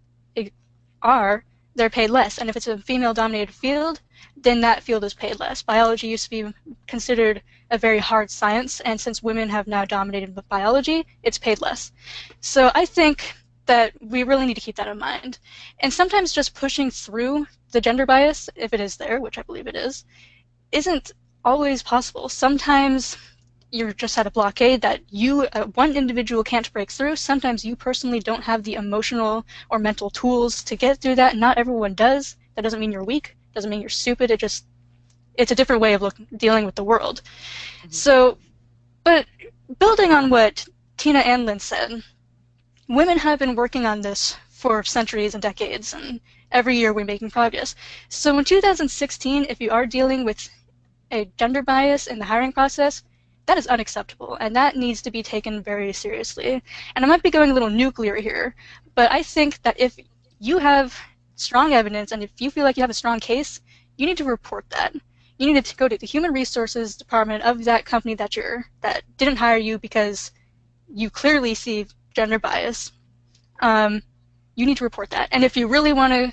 are, 1.02 1.44
they're 1.74 1.88
paid 1.88 2.10
less. 2.10 2.38
And 2.38 2.50
if 2.50 2.56
it's 2.56 2.66
a 2.66 2.78
female 2.78 3.14
dominated 3.14 3.54
field, 3.54 4.00
then 4.36 4.60
that 4.60 4.82
field 4.82 5.04
is 5.04 5.14
paid 5.14 5.38
less. 5.38 5.62
Biology 5.62 6.08
used 6.08 6.24
to 6.24 6.30
be 6.30 6.54
considered 6.86 7.42
a 7.70 7.78
very 7.78 7.98
hard 7.98 8.30
science, 8.30 8.80
and 8.80 9.00
since 9.00 9.22
women 9.22 9.48
have 9.48 9.66
now 9.66 9.84
dominated 9.84 10.38
biology, 10.48 11.06
it's 11.22 11.38
paid 11.38 11.60
less. 11.60 11.92
So 12.40 12.70
I 12.74 12.84
think 12.84 13.34
that 13.66 13.92
we 14.00 14.22
really 14.22 14.46
need 14.46 14.54
to 14.54 14.60
keep 14.60 14.76
that 14.76 14.88
in 14.88 14.98
mind. 14.98 15.38
And 15.80 15.92
sometimes 15.92 16.32
just 16.32 16.54
pushing 16.54 16.90
through 16.90 17.46
the 17.70 17.80
gender 17.80 18.06
bias, 18.06 18.48
if 18.56 18.72
it 18.72 18.80
is 18.80 18.96
there, 18.96 19.20
which 19.20 19.38
I 19.38 19.42
believe 19.42 19.66
it 19.66 19.76
is, 19.76 20.04
isn't 20.72 21.12
always 21.44 21.82
possible. 21.82 22.28
Sometimes 22.28 23.16
you're 23.70 23.92
just 23.92 24.16
at 24.16 24.26
a 24.26 24.30
blockade 24.30 24.80
that 24.80 25.00
you, 25.10 25.42
uh, 25.52 25.64
one 25.74 25.94
individual, 25.94 26.42
can't 26.42 26.72
break 26.72 26.90
through. 26.90 27.16
Sometimes 27.16 27.64
you 27.64 27.76
personally 27.76 28.20
don't 28.20 28.44
have 28.44 28.62
the 28.62 28.74
emotional 28.74 29.44
or 29.70 29.78
mental 29.78 30.10
tools 30.10 30.62
to 30.64 30.76
get 30.76 30.98
through 30.98 31.16
that. 31.16 31.36
Not 31.36 31.58
everyone 31.58 31.94
does. 31.94 32.36
That 32.54 32.62
doesn't 32.62 32.80
mean 32.80 32.92
you're 32.92 33.04
weak. 33.04 33.36
Doesn't 33.54 33.70
mean 33.70 33.80
you're 33.80 33.90
stupid. 33.90 34.30
It 34.30 34.40
just 34.40 34.64
it's 35.34 35.52
a 35.52 35.54
different 35.54 35.80
way 35.80 35.94
of 35.94 36.02
look, 36.02 36.16
dealing 36.36 36.64
with 36.64 36.74
the 36.74 36.84
world. 36.84 37.22
Mm-hmm. 37.78 37.90
So, 37.90 38.38
but 39.04 39.26
building 39.78 40.12
on 40.12 40.30
what 40.30 40.66
Tina 40.96 41.20
and 41.20 41.46
Lynn 41.46 41.60
said, 41.60 42.02
women 42.88 43.18
have 43.18 43.38
been 43.38 43.54
working 43.54 43.86
on 43.86 44.00
this 44.00 44.36
for 44.48 44.82
centuries 44.82 45.34
and 45.34 45.42
decades, 45.42 45.94
and 45.94 46.20
every 46.50 46.76
year 46.76 46.92
we're 46.92 47.04
making 47.04 47.30
progress. 47.30 47.76
So 48.08 48.36
in 48.38 48.44
2016, 48.44 49.46
if 49.48 49.60
you 49.60 49.70
are 49.70 49.86
dealing 49.86 50.24
with 50.24 50.50
a 51.10 51.30
gender 51.36 51.62
bias 51.62 52.06
in 52.06 52.18
the 52.18 52.24
hiring 52.24 52.52
process, 52.52 53.02
that 53.46 53.58
is 53.58 53.66
unacceptable, 53.66 54.36
and 54.40 54.54
that 54.54 54.76
needs 54.76 55.00
to 55.02 55.10
be 55.10 55.22
taken 55.22 55.62
very 55.62 55.92
seriously. 55.92 56.62
And 56.94 57.04
I 57.04 57.08
might 57.08 57.22
be 57.22 57.30
going 57.30 57.50
a 57.50 57.54
little 57.54 57.70
nuclear 57.70 58.16
here, 58.16 58.54
but 58.94 59.10
I 59.10 59.22
think 59.22 59.62
that 59.62 59.80
if 59.80 59.96
you 60.38 60.58
have 60.58 60.94
strong 61.34 61.72
evidence 61.72 62.12
and 62.12 62.22
if 62.22 62.30
you 62.40 62.50
feel 62.50 62.64
like 62.64 62.76
you 62.76 62.82
have 62.82 62.90
a 62.90 62.94
strong 62.94 63.20
case, 63.20 63.60
you 63.96 64.06
need 64.06 64.18
to 64.18 64.24
report 64.24 64.68
that. 64.70 64.94
You 65.38 65.52
need 65.52 65.64
to 65.64 65.76
go 65.76 65.88
to 65.88 65.96
the 65.96 66.06
human 66.06 66.32
resources 66.32 66.96
department 66.96 67.44
of 67.44 67.64
that 67.64 67.84
company 67.84 68.14
that 68.16 68.36
you're 68.36 68.66
that 68.80 69.02
didn't 69.16 69.36
hire 69.36 69.56
you 69.56 69.78
because 69.78 70.32
you 70.92 71.10
clearly 71.10 71.54
see 71.54 71.86
gender 72.14 72.38
bias. 72.38 72.92
Um, 73.60 74.02
you 74.56 74.66
need 74.66 74.76
to 74.78 74.84
report 74.84 75.10
that. 75.10 75.28
And 75.30 75.44
if 75.44 75.56
you 75.56 75.68
really 75.68 75.92
want 75.92 76.12
to 76.12 76.32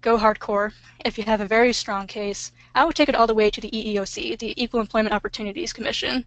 go 0.00 0.16
hardcore, 0.16 0.72
if 1.04 1.18
you 1.18 1.24
have 1.24 1.40
a 1.40 1.46
very 1.46 1.72
strong 1.72 2.06
case, 2.06 2.52
I 2.78 2.84
would 2.84 2.94
take 2.94 3.08
it 3.08 3.16
all 3.16 3.26
the 3.26 3.34
way 3.34 3.50
to 3.50 3.60
the 3.60 3.70
EEOC, 3.70 4.38
the 4.38 4.54
Equal 4.62 4.78
Employment 4.78 5.12
Opportunities 5.12 5.72
Commission, 5.72 6.24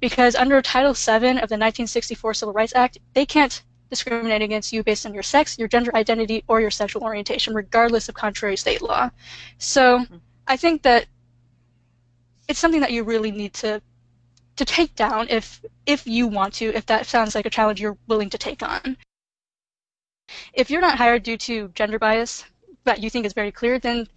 because 0.00 0.34
under 0.34 0.60
Title 0.60 0.94
VII 0.94 1.38
of 1.38 1.48
the 1.48 1.60
1964 1.62 2.34
Civil 2.34 2.52
Rights 2.52 2.74
Act, 2.74 2.98
they 3.14 3.24
can't 3.24 3.62
discriminate 3.88 4.42
against 4.42 4.72
you 4.72 4.82
based 4.82 5.06
on 5.06 5.14
your 5.14 5.22
sex, 5.22 5.56
your 5.60 5.68
gender 5.68 5.94
identity, 5.94 6.42
or 6.48 6.60
your 6.60 6.72
sexual 6.72 7.04
orientation, 7.04 7.54
regardless 7.54 8.08
of 8.08 8.16
contrary 8.16 8.56
state 8.56 8.82
law. 8.82 9.10
So 9.58 10.00
mm-hmm. 10.00 10.16
I 10.48 10.56
think 10.56 10.82
that 10.82 11.06
it's 12.48 12.58
something 12.58 12.80
that 12.80 12.90
you 12.90 13.04
really 13.04 13.30
need 13.30 13.54
to 13.54 13.80
to 14.56 14.64
take 14.64 14.96
down 14.96 15.28
if 15.28 15.64
if 15.86 16.04
you 16.04 16.26
want 16.26 16.54
to, 16.54 16.66
if 16.74 16.84
that 16.86 17.06
sounds 17.06 17.36
like 17.36 17.46
a 17.46 17.50
challenge 17.50 17.80
you're 17.80 17.96
willing 18.08 18.30
to 18.30 18.38
take 18.38 18.62
on. 18.62 18.96
If 20.52 20.68
you're 20.68 20.80
not 20.80 20.98
hired 20.98 21.22
due 21.22 21.36
to 21.36 21.68
gender 21.68 22.00
bias 22.00 22.44
that 22.84 23.00
you 23.00 23.08
think 23.08 23.24
is 23.24 23.32
very 23.34 23.52
clear, 23.52 23.78
then 23.78 24.08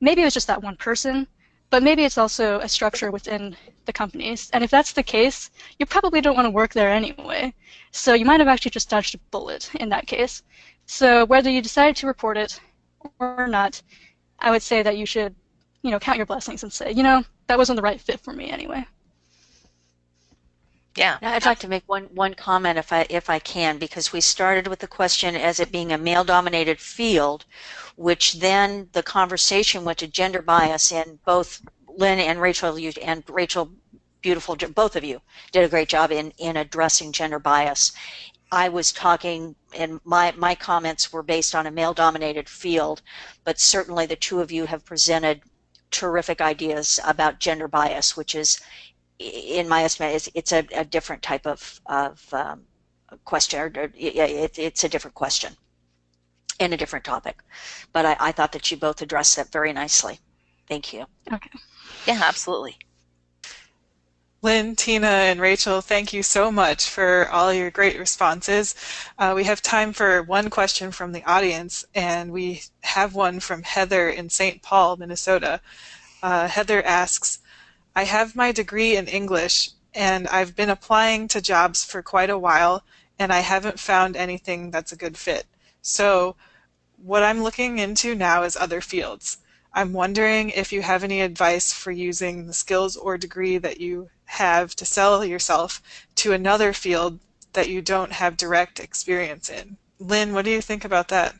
maybe 0.00 0.22
it 0.22 0.24
was 0.24 0.34
just 0.34 0.46
that 0.46 0.62
one 0.62 0.76
person, 0.76 1.26
but 1.70 1.82
maybe 1.82 2.04
it's 2.04 2.18
also 2.18 2.58
a 2.60 2.68
structure 2.68 3.10
within 3.10 3.56
the 3.86 3.92
companies. 3.92 4.50
And 4.52 4.64
if 4.64 4.70
that's 4.70 4.92
the 4.92 5.02
case, 5.02 5.50
you 5.78 5.86
probably 5.86 6.20
don't 6.20 6.34
want 6.34 6.46
to 6.46 6.50
work 6.50 6.72
there 6.72 6.90
anyway. 6.90 7.54
So 7.92 8.14
you 8.14 8.24
might 8.24 8.40
have 8.40 8.48
actually 8.48 8.72
just 8.72 8.90
dodged 8.90 9.14
a 9.14 9.18
bullet 9.30 9.70
in 9.74 9.88
that 9.90 10.06
case. 10.06 10.42
So 10.86 11.24
whether 11.24 11.50
you 11.50 11.62
decide 11.62 11.96
to 11.96 12.06
report 12.06 12.36
it 12.36 12.60
or 13.18 13.46
not, 13.46 13.80
I 14.40 14.50
would 14.50 14.62
say 14.62 14.82
that 14.82 14.96
you 14.96 15.06
should, 15.06 15.34
you 15.82 15.90
know, 15.90 16.00
count 16.00 16.16
your 16.16 16.26
blessings 16.26 16.62
and 16.62 16.72
say, 16.72 16.92
you 16.92 17.02
know, 17.02 17.22
that 17.46 17.58
wasn't 17.58 17.76
the 17.76 17.82
right 17.82 18.00
fit 18.00 18.20
for 18.20 18.32
me 18.32 18.50
anyway. 18.50 18.84
Yeah. 20.96 21.18
Now, 21.22 21.34
I'd 21.34 21.46
like 21.46 21.60
to 21.60 21.68
make 21.68 21.84
one, 21.86 22.04
one 22.14 22.34
comment 22.34 22.78
if 22.78 22.92
I 22.92 23.06
if 23.08 23.30
I 23.30 23.38
can, 23.38 23.78
because 23.78 24.12
we 24.12 24.20
started 24.20 24.66
with 24.66 24.80
the 24.80 24.88
question 24.88 25.36
as 25.36 25.60
it 25.60 25.70
being 25.70 25.92
a 25.92 25.98
male 25.98 26.24
dominated 26.24 26.80
field, 26.80 27.44
which 27.96 28.34
then 28.34 28.88
the 28.92 29.02
conversation 29.02 29.84
went 29.84 29.98
to 29.98 30.08
gender 30.08 30.42
bias 30.42 30.90
and 30.92 31.22
both 31.24 31.62
Lynn 31.86 32.18
and 32.18 32.40
Rachel 32.40 32.78
you 32.78 32.92
and 33.02 33.22
Rachel 33.28 33.70
beautiful 34.20 34.54
both 34.56 34.96
of 34.96 35.04
you 35.04 35.20
did 35.52 35.64
a 35.64 35.68
great 35.68 35.88
job 35.88 36.10
in 36.12 36.32
in 36.38 36.56
addressing 36.56 37.12
gender 37.12 37.38
bias. 37.38 37.92
I 38.52 38.68
was 38.68 38.90
talking 38.92 39.54
and 39.78 40.00
my 40.04 40.32
my 40.36 40.54
comments 40.56 41.12
were 41.12 41.22
based 41.22 41.54
on 41.54 41.66
a 41.66 41.70
male 41.70 41.94
dominated 41.94 42.48
field, 42.48 43.00
but 43.44 43.60
certainly 43.60 44.06
the 44.06 44.16
two 44.16 44.40
of 44.40 44.50
you 44.50 44.66
have 44.66 44.84
presented 44.84 45.42
terrific 45.90 46.40
ideas 46.40 46.98
about 47.04 47.38
gender 47.40 47.68
bias, 47.68 48.16
which 48.16 48.34
is 48.34 48.60
in 49.20 49.68
my 49.68 49.84
estimate, 49.84 50.14
it's, 50.14 50.28
it's 50.34 50.52
a, 50.52 50.66
a 50.74 50.84
different 50.84 51.22
type 51.22 51.46
of, 51.46 51.80
of 51.86 52.26
um, 52.32 52.62
question. 53.24 53.60
Or, 53.60 53.70
it, 53.94 54.58
it's 54.58 54.84
a 54.84 54.88
different 54.88 55.14
question 55.14 55.54
and 56.58 56.72
a 56.72 56.76
different 56.76 57.04
topic. 57.04 57.42
But 57.92 58.06
I, 58.06 58.16
I 58.18 58.32
thought 58.32 58.52
that 58.52 58.70
you 58.70 58.76
both 58.76 59.02
addressed 59.02 59.36
that 59.36 59.52
very 59.52 59.72
nicely. 59.72 60.18
Thank 60.68 60.92
you. 60.92 61.04
Okay. 61.32 61.50
Yeah, 62.06 62.20
absolutely. 62.22 62.78
Lynn, 64.42 64.74
Tina, 64.74 65.06
and 65.06 65.38
Rachel, 65.38 65.82
thank 65.82 66.14
you 66.14 66.22
so 66.22 66.50
much 66.50 66.88
for 66.88 67.28
all 67.28 67.52
your 67.52 67.70
great 67.70 67.98
responses. 67.98 68.74
Uh, 69.18 69.34
we 69.36 69.44
have 69.44 69.60
time 69.60 69.92
for 69.92 70.22
one 70.22 70.48
question 70.48 70.92
from 70.92 71.12
the 71.12 71.22
audience, 71.24 71.84
and 71.94 72.32
we 72.32 72.62
have 72.80 73.14
one 73.14 73.38
from 73.40 73.62
Heather 73.62 74.08
in 74.08 74.30
St. 74.30 74.62
Paul, 74.62 74.96
Minnesota. 74.96 75.60
Uh, 76.22 76.48
Heather 76.48 76.82
asks, 76.84 77.40
I 77.94 78.04
have 78.04 78.36
my 78.36 78.52
degree 78.52 78.96
in 78.96 79.08
English 79.08 79.70
and 79.94 80.28
I've 80.28 80.54
been 80.54 80.70
applying 80.70 81.28
to 81.28 81.40
jobs 81.40 81.84
for 81.84 82.02
quite 82.02 82.30
a 82.30 82.38
while 82.38 82.84
and 83.18 83.32
I 83.32 83.40
haven't 83.40 83.80
found 83.80 84.16
anything 84.16 84.70
that's 84.70 84.92
a 84.92 84.96
good 84.96 85.18
fit. 85.18 85.46
So 85.82 86.36
what 86.96 87.22
I'm 87.22 87.42
looking 87.42 87.78
into 87.78 88.14
now 88.14 88.42
is 88.42 88.56
other 88.56 88.80
fields. 88.80 89.38
I'm 89.72 89.92
wondering 89.92 90.50
if 90.50 90.72
you 90.72 90.82
have 90.82 91.04
any 91.04 91.20
advice 91.20 91.72
for 91.72 91.90
using 91.90 92.46
the 92.46 92.54
skills 92.54 92.96
or 92.96 93.16
degree 93.16 93.58
that 93.58 93.80
you 93.80 94.10
have 94.24 94.74
to 94.76 94.84
sell 94.84 95.24
yourself 95.24 95.82
to 96.16 96.32
another 96.32 96.72
field 96.72 97.18
that 97.52 97.68
you 97.68 97.82
don't 97.82 98.12
have 98.12 98.36
direct 98.36 98.80
experience 98.80 99.48
in. 99.48 99.76
Lynn, 99.98 100.32
what 100.32 100.44
do 100.44 100.50
you 100.50 100.60
think 100.60 100.84
about 100.84 101.08
that? 101.08 101.34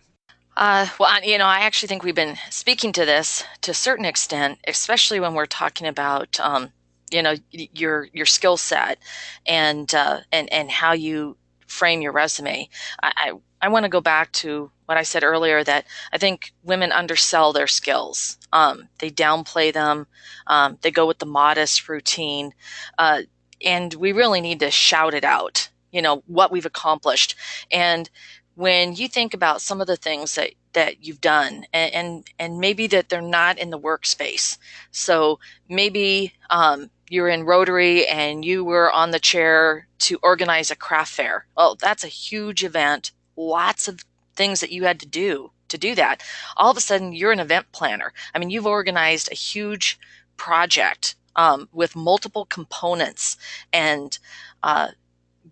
Uh, 0.57 0.87
well, 0.99 1.23
you 1.25 1.39
know, 1.39 1.47
I 1.47 1.61
actually 1.61 1.89
think 1.89 2.03
we've 2.03 2.15
been 2.15 2.37
speaking 2.51 2.93
to 2.93 3.05
this 3.05 3.45
to 3.63 3.71
a 3.71 3.75
certain 3.75 4.05
extent, 4.05 4.59
especially 4.67 5.21
when 5.21 5.35
we're 5.35 5.47
talking 5.47 5.87
about, 5.87 6.39
um, 6.41 6.71
you 7.11 7.23
know, 7.23 7.35
your 7.51 8.09
your 8.13 8.27
skill 8.27 8.57
set 8.57 8.99
and 9.47 9.93
uh, 9.95 10.21
and 10.33 10.53
and 10.53 10.71
how 10.71 10.93
you 10.93 11.37
frame 11.67 12.03
your 12.03 12.13
resume. 12.13 12.69
I 13.03 13.13
I, 13.17 13.33
I 13.63 13.69
want 13.69 13.85
to 13.85 13.89
go 13.89 14.01
back 14.01 14.33
to 14.33 14.71
what 14.87 14.99
I 14.99 15.03
said 15.03 15.23
earlier 15.23 15.63
that 15.65 15.87
I 16.13 16.19
think 16.19 16.53
women 16.63 16.93
undersell 16.93 17.53
their 17.53 17.67
skills. 17.69 18.37
Um, 18.53 18.89
they 18.99 19.11
downplay 19.11 19.73
them. 19.73 20.07
Um, 20.47 20.79
they 20.83 20.91
go 20.91 21.07
with 21.07 21.19
the 21.21 21.27
modest 21.27 21.89
routine, 21.89 22.53
uh, 22.99 23.23
and 23.65 23.95
we 23.95 24.13
really 24.13 24.41
need 24.41 24.61
to 24.61 24.71
shout 24.71 25.15
it 25.15 25.25
out. 25.25 25.69
You 25.93 26.03
know 26.03 26.23
what 26.27 26.53
we've 26.53 26.67
accomplished 26.67 27.35
and 27.71 28.09
when 28.55 28.95
you 28.95 29.09
think 29.09 29.35
about 29.35 29.63
some 29.63 29.81
of 29.81 29.87
the 29.87 29.97
things 29.97 30.35
that 30.35 30.51
that 30.73 31.05
you've 31.05 31.21
done 31.21 31.65
and 31.73 31.95
and, 31.95 32.31
and 32.39 32.59
maybe 32.61 32.87
that 32.87 33.09
they're 33.09 33.23
not 33.23 33.59
in 33.59 33.71
the 33.71 33.79
workspace. 33.79 34.59
So 34.93 35.39
maybe 35.69 36.33
um, 36.51 36.91
you're 37.09 37.29
in 37.29 37.45
rotary 37.45 38.07
and 38.07 38.45
you 38.45 38.65
were 38.65 38.91
on 38.91 39.11
the 39.11 39.19
chair 39.19 39.87
to 40.01 40.19
organize 40.23 40.71
a 40.71 40.77
craft 40.77 41.13
fair. 41.13 41.47
Well 41.57 41.77
that's 41.77 42.05
a 42.05 42.09
huge 42.09 42.65
event. 42.65 43.13
Lots 43.37 43.89
of 43.89 44.01
things 44.37 44.61
that 44.61 44.73
you 44.73 44.85
had 44.85 45.01
to 45.01 45.07
do 45.07 45.51
to 45.69 45.79
do 45.79 45.95
that. 45.95 46.23
All 46.57 46.71
of 46.71 46.77
a 46.77 46.81
sudden 46.81 47.13
you're 47.13 47.33
an 47.33 47.41
event 47.41 47.67
planner. 47.73 48.13
I 48.35 48.39
mean 48.39 48.51
you've 48.51 48.67
organized 48.67 49.31
a 49.31 49.35
huge 49.35 49.99
project 50.37 51.17
um, 51.37 51.69
with 51.73 51.97
multiple 51.97 52.45
components 52.45 53.37
and 53.73 54.19
uh, 54.63 54.89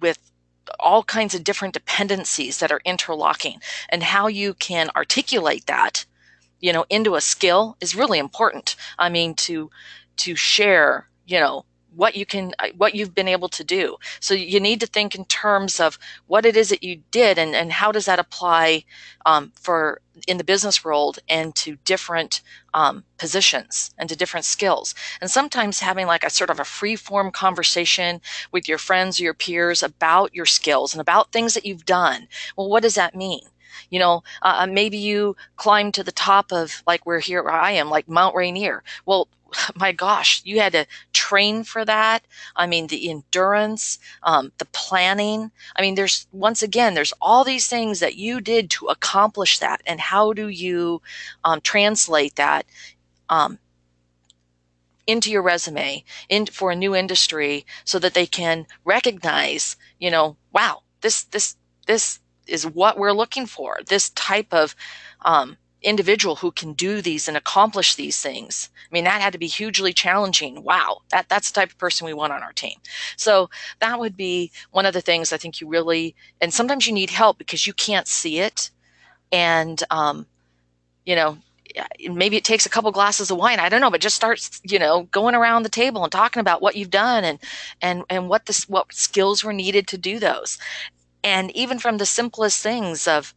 with 0.00 0.18
all 0.80 1.02
kinds 1.02 1.34
of 1.34 1.44
different 1.44 1.74
dependencies 1.74 2.58
that 2.58 2.72
are 2.72 2.80
interlocking 2.84 3.60
and 3.88 4.02
how 4.02 4.26
you 4.26 4.54
can 4.54 4.90
articulate 4.96 5.66
that 5.66 6.04
you 6.60 6.72
know 6.72 6.84
into 6.90 7.14
a 7.14 7.20
skill 7.20 7.76
is 7.80 7.94
really 7.94 8.18
important. 8.18 8.76
I 8.98 9.08
mean 9.08 9.34
to 9.34 9.70
to 10.18 10.34
share 10.36 11.08
you 11.26 11.40
know 11.40 11.64
what 11.98 12.14
you 12.14 12.24
can 12.24 12.52
uh, 12.60 12.68
what 12.76 12.94
you've 12.94 13.14
been 13.14 13.26
able 13.26 13.48
to 13.48 13.64
do. 13.64 13.96
So 14.20 14.32
you 14.32 14.60
need 14.60 14.78
to 14.80 14.86
think 14.86 15.16
in 15.16 15.24
terms 15.24 15.80
of 15.80 15.98
what 16.28 16.46
it 16.46 16.56
is 16.56 16.68
that 16.68 16.84
you 16.84 17.02
did 17.10 17.38
and, 17.38 17.56
and 17.56 17.72
how 17.72 17.90
does 17.90 18.06
that 18.06 18.20
apply 18.20 18.84
um, 19.26 19.50
for 19.56 20.00
in 20.28 20.38
the 20.38 20.44
business 20.44 20.84
world 20.84 21.18
and 21.28 21.56
to 21.56 21.76
different 21.84 22.40
um, 22.72 23.02
positions 23.18 23.90
and 23.98 24.08
to 24.08 24.16
different 24.16 24.46
skills. 24.46 24.94
And 25.20 25.28
sometimes 25.28 25.80
having 25.80 26.06
like 26.06 26.22
a 26.22 26.30
sort 26.30 26.50
of 26.50 26.60
a 26.60 26.64
free 26.64 26.94
form 26.94 27.32
conversation 27.32 28.20
with 28.52 28.68
your 28.68 28.78
friends 28.78 29.18
or 29.18 29.24
your 29.24 29.34
peers 29.34 29.82
about 29.82 30.32
your 30.32 30.46
skills 30.46 30.94
and 30.94 31.00
about 31.00 31.32
things 31.32 31.54
that 31.54 31.66
you've 31.66 31.84
done. 31.84 32.28
Well 32.56 32.70
what 32.70 32.84
does 32.84 32.94
that 32.94 33.16
mean? 33.16 33.42
You 33.90 33.98
know 33.98 34.22
uh, 34.42 34.68
maybe 34.70 34.98
you 34.98 35.34
climbed 35.56 35.94
to 35.94 36.04
the 36.04 36.12
top 36.12 36.52
of 36.52 36.82
like 36.86 37.04
where 37.06 37.18
here 37.18 37.42
where 37.42 37.52
i 37.52 37.72
am 37.72 37.90
like 37.90 38.08
mount 38.08 38.36
rainier. 38.36 38.84
Well 39.04 39.28
my 39.74 39.92
gosh, 39.92 40.42
you 40.44 40.60
had 40.60 40.72
to 40.72 40.86
train 41.12 41.64
for 41.64 41.84
that. 41.84 42.26
I 42.56 42.66
mean, 42.66 42.86
the 42.86 43.10
endurance, 43.10 43.98
um, 44.22 44.52
the 44.58 44.66
planning. 44.66 45.50
I 45.76 45.82
mean, 45.82 45.94
there's 45.94 46.26
once 46.32 46.62
again, 46.62 46.94
there's 46.94 47.14
all 47.20 47.44
these 47.44 47.68
things 47.68 48.00
that 48.00 48.16
you 48.16 48.40
did 48.40 48.70
to 48.72 48.86
accomplish 48.86 49.58
that, 49.58 49.82
and 49.86 50.00
how 50.00 50.32
do 50.32 50.48
you 50.48 51.02
um, 51.44 51.60
translate 51.60 52.36
that 52.36 52.66
um, 53.28 53.58
into 55.06 55.30
your 55.30 55.42
resume 55.42 56.04
in 56.28 56.46
for 56.46 56.70
a 56.70 56.76
new 56.76 56.94
industry 56.94 57.64
so 57.84 57.98
that 57.98 58.14
they 58.14 58.26
can 58.26 58.66
recognize, 58.84 59.76
you 59.98 60.10
know, 60.10 60.36
wow, 60.52 60.82
this 61.00 61.24
this 61.24 61.56
this 61.86 62.20
is 62.46 62.66
what 62.66 62.98
we're 62.98 63.12
looking 63.12 63.46
for. 63.46 63.78
This 63.86 64.10
type 64.10 64.52
of 64.52 64.74
um, 65.22 65.56
individual 65.82 66.36
who 66.36 66.50
can 66.50 66.72
do 66.72 67.00
these 67.00 67.28
and 67.28 67.36
accomplish 67.36 67.94
these 67.94 68.20
things. 68.20 68.68
I 68.90 68.92
mean, 68.92 69.04
that 69.04 69.20
had 69.20 69.32
to 69.32 69.38
be 69.38 69.46
hugely 69.46 69.92
challenging. 69.92 70.64
Wow, 70.64 71.02
that 71.10 71.28
that's 71.28 71.50
the 71.50 71.60
type 71.60 71.70
of 71.70 71.78
person 71.78 72.06
we 72.06 72.14
want 72.14 72.32
on 72.32 72.42
our 72.42 72.52
team. 72.52 72.78
So 73.16 73.48
that 73.80 74.00
would 74.00 74.16
be 74.16 74.50
one 74.70 74.86
of 74.86 74.94
the 74.94 75.00
things 75.00 75.32
I 75.32 75.36
think 75.36 75.60
you 75.60 75.68
really, 75.68 76.14
and 76.40 76.52
sometimes 76.52 76.86
you 76.86 76.92
need 76.92 77.10
help 77.10 77.38
because 77.38 77.66
you 77.66 77.72
can't 77.72 78.08
see 78.08 78.40
it, 78.40 78.70
and 79.32 79.82
um, 79.90 80.26
you 81.04 81.16
know. 81.16 81.38
Maybe 82.08 82.36
it 82.38 82.44
takes 82.44 82.64
a 82.64 82.70
couple 82.70 82.90
glasses 82.92 83.30
of 83.30 83.36
wine. 83.36 83.60
I 83.60 83.68
don't 83.68 83.82
know, 83.82 83.90
but 83.90 84.00
just 84.00 84.16
start, 84.16 84.40
you 84.64 84.78
know, 84.78 85.02
going 85.12 85.34
around 85.34 85.62
the 85.62 85.68
table 85.68 86.02
and 86.02 86.10
talking 86.10 86.40
about 86.40 86.62
what 86.62 86.76
you've 86.76 86.90
done 86.90 87.24
and 87.24 87.38
and 87.82 88.04
and 88.08 88.28
what 88.28 88.46
this 88.46 88.66
what 88.70 88.92
skills 88.92 89.44
were 89.44 89.52
needed 89.52 89.86
to 89.88 89.98
do 89.98 90.18
those. 90.18 90.56
And 91.22 91.54
even 91.54 91.78
from 91.78 91.98
the 91.98 92.06
simplest 92.06 92.62
things 92.62 93.06
of 93.06 93.34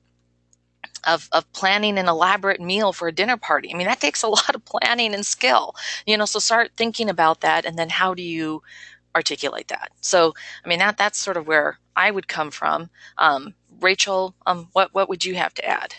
of, 1.06 1.30
of 1.32 1.52
planning 1.54 1.98
an 1.98 2.08
elaborate 2.08 2.62
meal 2.62 2.94
for 2.94 3.08
a 3.08 3.12
dinner 3.12 3.38
party. 3.38 3.72
I 3.74 3.78
mean, 3.78 3.88
that 3.88 4.00
takes 4.00 4.24
a 4.24 4.28
lot 4.40 4.56
of 4.56 4.66
planning 4.66 5.14
and 5.14 5.26
skill, 5.26 5.76
you 6.06 6.18
know, 6.18 6.26
so 6.26 6.40
start 6.40 6.72
thinking 6.78 7.10
about 7.10 7.42
that. 7.42 7.66
And 7.66 7.78
then 7.78 7.90
how 7.90 8.14
do 8.14 8.24
you 8.24 8.62
articulate 9.16 9.68
that? 9.70 9.92
So, 10.02 10.34
I 10.64 10.70
mean, 10.70 10.80
that, 10.80 10.98
that's 10.98 11.18
sort 11.18 11.38
of 11.38 11.48
where 11.48 11.80
I 11.96 12.12
would 12.12 12.28
come 12.28 12.52
from. 12.52 12.90
Um, 13.18 13.54
Rachel, 13.80 14.36
um, 14.46 14.70
what, 14.74 14.94
what 14.94 15.10
would 15.10 15.26
you 15.26 15.36
have 15.36 15.54
to 15.56 15.66
add? 15.66 15.96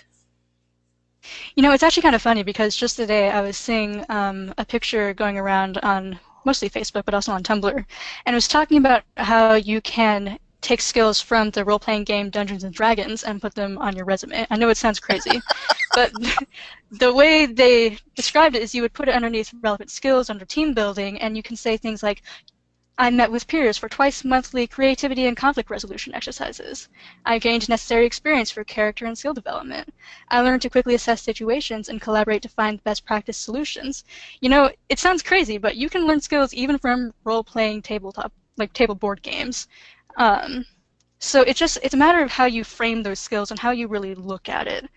You 1.54 1.62
know, 1.62 1.72
it's 1.72 1.82
actually 1.82 2.02
kind 2.02 2.14
of 2.14 2.22
funny 2.22 2.42
because 2.42 2.76
just 2.76 2.96
today 2.96 3.30
I 3.30 3.40
was 3.42 3.56
seeing 3.56 4.04
um, 4.08 4.52
a 4.58 4.64
picture 4.64 5.14
going 5.14 5.38
around 5.38 5.78
on 5.78 6.18
mostly 6.44 6.68
Facebook, 6.68 7.04
but 7.04 7.14
also 7.14 7.32
on 7.32 7.42
Tumblr, 7.42 7.72
and 8.26 8.34
it 8.34 8.34
was 8.34 8.48
talking 8.48 8.78
about 8.78 9.04
how 9.16 9.54
you 9.54 9.80
can 9.80 10.38
take 10.62 10.80
skills 10.80 11.20
from 11.20 11.50
the 11.50 11.64
role 11.64 11.78
playing 11.78 12.04
game 12.04 12.30
Dungeons 12.30 12.64
and 12.64 12.74
Dragons 12.74 13.24
and 13.24 13.42
put 13.42 13.54
them 13.54 13.78
on 13.78 13.96
your 13.96 14.06
resume. 14.06 14.46
I 14.50 14.56
know 14.56 14.70
it 14.70 14.78
sounds 14.78 15.00
crazy, 15.00 15.44
but 15.94 16.12
the 16.90 17.12
way 17.12 17.46
they 17.46 17.98
described 18.16 18.56
it 18.56 18.62
is 18.62 18.74
you 18.74 18.82
would 18.82 18.94
put 18.94 19.08
it 19.08 19.14
underneath 19.14 19.52
relevant 19.62 19.90
skills 19.90 20.30
under 20.30 20.44
team 20.46 20.74
building, 20.74 21.20
and 21.20 21.36
you 21.36 21.42
can 21.42 21.56
say 21.56 21.76
things 21.76 22.02
like, 22.02 22.22
I 22.98 23.10
met 23.10 23.32
with 23.32 23.48
peers 23.48 23.78
for 23.78 23.88
twice 23.88 24.24
monthly 24.24 24.66
creativity 24.66 25.26
and 25.26 25.36
conflict 25.36 25.70
resolution 25.70 26.14
exercises. 26.14 26.88
I 27.24 27.38
gained 27.38 27.68
necessary 27.68 28.06
experience 28.06 28.50
for 28.50 28.64
character 28.64 29.06
and 29.06 29.18
skill 29.18 29.34
development. 29.34 29.92
I 30.28 30.40
learned 30.40 30.62
to 30.62 30.70
quickly 30.70 30.94
assess 30.94 31.22
situations 31.22 31.88
and 31.88 32.00
collaborate 32.00 32.42
to 32.42 32.48
find 32.48 32.84
best 32.84 33.04
practice 33.04 33.38
solutions. 33.38 34.04
You 34.40 34.50
know, 34.50 34.70
it 34.88 34.98
sounds 35.00 35.22
crazy, 35.22 35.58
but 35.58 35.76
you 35.76 35.88
can 35.90 36.06
learn 36.06 36.20
skills 36.20 36.54
even 36.54 36.78
from 36.78 37.12
role 37.24 37.42
playing 37.42 37.82
tabletop 37.82 38.32
like 38.58 38.72
table 38.74 38.94
board 38.94 39.22
games. 39.22 39.66
Um, 40.16 40.66
so 41.18 41.42
it's 41.42 41.58
just 41.58 41.78
it's 41.82 41.94
a 41.94 42.04
matter 42.04 42.22
of 42.22 42.30
how 42.30 42.46
you 42.46 42.64
frame 42.64 43.02
those 43.02 43.20
skills 43.20 43.50
and 43.50 43.60
how 43.60 43.70
you 43.70 43.86
really 43.88 44.14
look 44.14 44.48
at 44.48 44.66
it. 44.66 44.88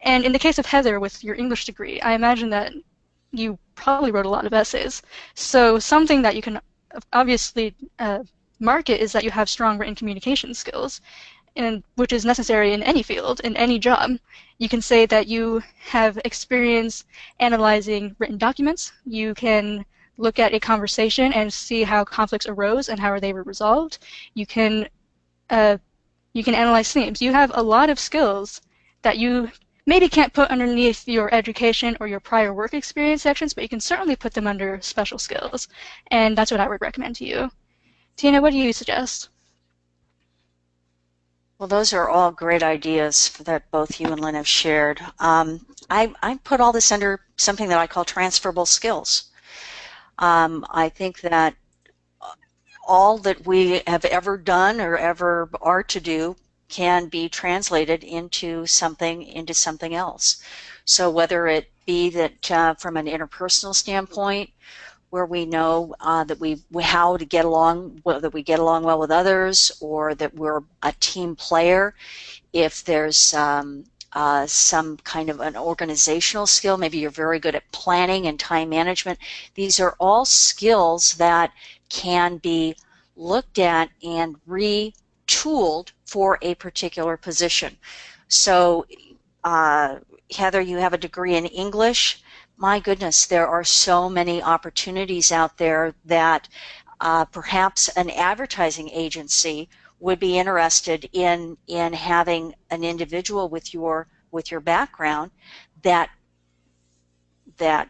And 0.00 0.24
in 0.24 0.32
the 0.32 0.38
case 0.38 0.58
of 0.58 0.66
Heather 0.66 0.98
with 1.00 1.22
your 1.22 1.34
English 1.34 1.66
degree, 1.66 2.00
I 2.00 2.12
imagine 2.12 2.50
that 2.50 2.72
you 3.32 3.58
probably 3.74 4.10
wrote 4.10 4.26
a 4.26 4.30
lot 4.30 4.46
of 4.46 4.54
essays. 4.54 5.02
So 5.34 5.78
something 5.78 6.22
that 6.22 6.34
you 6.34 6.42
can 6.42 6.60
obviously 7.12 7.74
uh, 7.98 8.20
market 8.58 9.02
is 9.02 9.12
that 9.12 9.24
you 9.24 9.30
have 9.30 9.48
strong 9.48 9.78
written 9.78 9.94
communication 9.94 10.54
skills, 10.54 11.00
and 11.56 11.82
which 11.96 12.12
is 12.12 12.24
necessary 12.24 12.72
in 12.72 12.82
any 12.82 13.02
field, 13.02 13.40
in 13.40 13.56
any 13.56 13.78
job. 13.78 14.12
You 14.58 14.68
can 14.68 14.80
say 14.80 15.04
that 15.06 15.26
you 15.26 15.62
have 15.78 16.18
experience 16.24 17.04
analyzing 17.40 18.16
written 18.18 18.38
documents. 18.38 18.92
You 19.04 19.34
can 19.34 19.84
look 20.16 20.38
at 20.38 20.54
a 20.54 20.60
conversation 20.60 21.32
and 21.32 21.52
see 21.52 21.82
how 21.82 22.04
conflicts 22.04 22.46
arose 22.46 22.88
and 22.88 22.98
how 23.00 23.10
are 23.10 23.20
they 23.20 23.32
were 23.32 23.42
resolved. 23.42 23.98
You 24.34 24.46
can 24.46 24.88
uh, 25.50 25.78
you 26.32 26.44
can 26.44 26.54
analyze 26.54 26.92
themes. 26.92 27.22
You 27.22 27.32
have 27.32 27.52
a 27.54 27.62
lot 27.62 27.90
of 27.90 27.98
skills 27.98 28.60
that 29.02 29.18
you 29.18 29.50
maybe 29.86 30.08
can't 30.08 30.32
put 30.32 30.50
underneath 30.50 31.06
your 31.06 31.32
education 31.32 31.96
or 32.00 32.08
your 32.08 32.20
prior 32.20 32.52
work 32.52 32.74
experience 32.74 33.22
sections, 33.22 33.54
but 33.54 33.62
you 33.62 33.68
can 33.68 33.80
certainly 33.80 34.16
put 34.16 34.34
them 34.34 34.46
under 34.46 34.80
special 34.82 35.18
skills. 35.18 35.68
And 36.10 36.36
that's 36.36 36.50
what 36.50 36.60
I 36.60 36.68
would 36.68 36.80
recommend 36.80 37.16
to 37.16 37.24
you. 37.24 37.50
Tina, 38.16 38.42
what 38.42 38.50
do 38.50 38.58
you 38.58 38.72
suggest? 38.72 39.28
Well, 41.58 41.68
those 41.68 41.94
are 41.94 42.08
all 42.08 42.32
great 42.32 42.62
ideas 42.62 43.30
that 43.44 43.70
both 43.70 43.98
you 43.98 44.08
and 44.08 44.20
Lynn 44.20 44.34
have 44.34 44.46
shared. 44.46 45.00
Um, 45.20 45.64
I, 45.88 46.12
I 46.22 46.38
put 46.44 46.60
all 46.60 46.72
this 46.72 46.92
under 46.92 47.20
something 47.36 47.68
that 47.68 47.78
I 47.78 47.86
call 47.86 48.04
transferable 48.04 48.66
skills. 48.66 49.30
Um, 50.18 50.64
I 50.70 50.88
think 50.88 51.20
that 51.20 51.54
all 52.86 53.18
that 53.18 53.46
we 53.46 53.82
have 53.86 54.04
ever 54.04 54.36
done 54.38 54.80
or 54.80 54.96
ever 54.96 55.50
are 55.60 55.82
to 55.82 56.00
do 56.00 56.36
can 56.68 57.08
be 57.08 57.28
translated 57.28 58.02
into 58.04 58.66
something 58.66 59.22
into 59.22 59.54
something 59.54 59.94
else. 59.94 60.42
So 60.84 61.10
whether 61.10 61.46
it 61.46 61.70
be 61.84 62.10
that 62.10 62.50
uh, 62.50 62.74
from 62.74 62.96
an 62.96 63.06
interpersonal 63.06 63.74
standpoint, 63.74 64.50
where 65.10 65.26
we 65.26 65.44
know 65.46 65.94
uh, 66.00 66.24
that 66.24 66.40
we 66.40 66.62
how 66.80 67.16
to 67.16 67.24
get 67.24 67.44
along, 67.44 68.02
that 68.04 68.32
we 68.32 68.42
get 68.42 68.58
along 68.58 68.84
well 68.84 68.98
with 68.98 69.10
others, 69.10 69.72
or 69.80 70.14
that 70.14 70.34
we're 70.34 70.62
a 70.82 70.92
team 71.00 71.36
player. 71.36 71.94
If 72.52 72.84
there's 72.84 73.34
um, 73.34 73.84
uh, 74.12 74.46
some 74.46 74.96
kind 74.98 75.28
of 75.28 75.40
an 75.40 75.56
organizational 75.56 76.46
skill. 76.46 76.76
Maybe 76.76 76.98
you're 76.98 77.10
very 77.10 77.38
good 77.38 77.54
at 77.54 77.70
planning 77.72 78.26
and 78.26 78.38
time 78.38 78.68
management. 78.68 79.18
These 79.54 79.80
are 79.80 79.96
all 79.98 80.24
skills 80.24 81.14
that 81.14 81.52
can 81.88 82.38
be 82.38 82.76
looked 83.16 83.58
at 83.58 83.90
and 84.02 84.36
retooled 84.46 85.92
for 86.04 86.38
a 86.42 86.54
particular 86.54 87.16
position. 87.16 87.76
So, 88.28 88.86
uh, 89.44 89.96
Heather, 90.34 90.60
you 90.60 90.78
have 90.78 90.92
a 90.92 90.98
degree 90.98 91.36
in 91.36 91.46
English. 91.46 92.22
My 92.56 92.80
goodness, 92.80 93.26
there 93.26 93.46
are 93.46 93.64
so 93.64 94.08
many 94.08 94.42
opportunities 94.42 95.30
out 95.30 95.58
there 95.58 95.94
that 96.04 96.48
uh, 97.00 97.24
perhaps 97.26 97.88
an 97.88 98.10
advertising 98.10 98.88
agency 98.90 99.68
would 99.98 100.18
be 100.20 100.38
interested 100.38 101.08
in 101.12 101.56
in 101.66 101.92
having 101.92 102.54
an 102.70 102.84
individual 102.84 103.48
with 103.48 103.72
your 103.72 104.08
with 104.30 104.50
your 104.50 104.60
background 104.60 105.30
that 105.82 106.10
that 107.56 107.88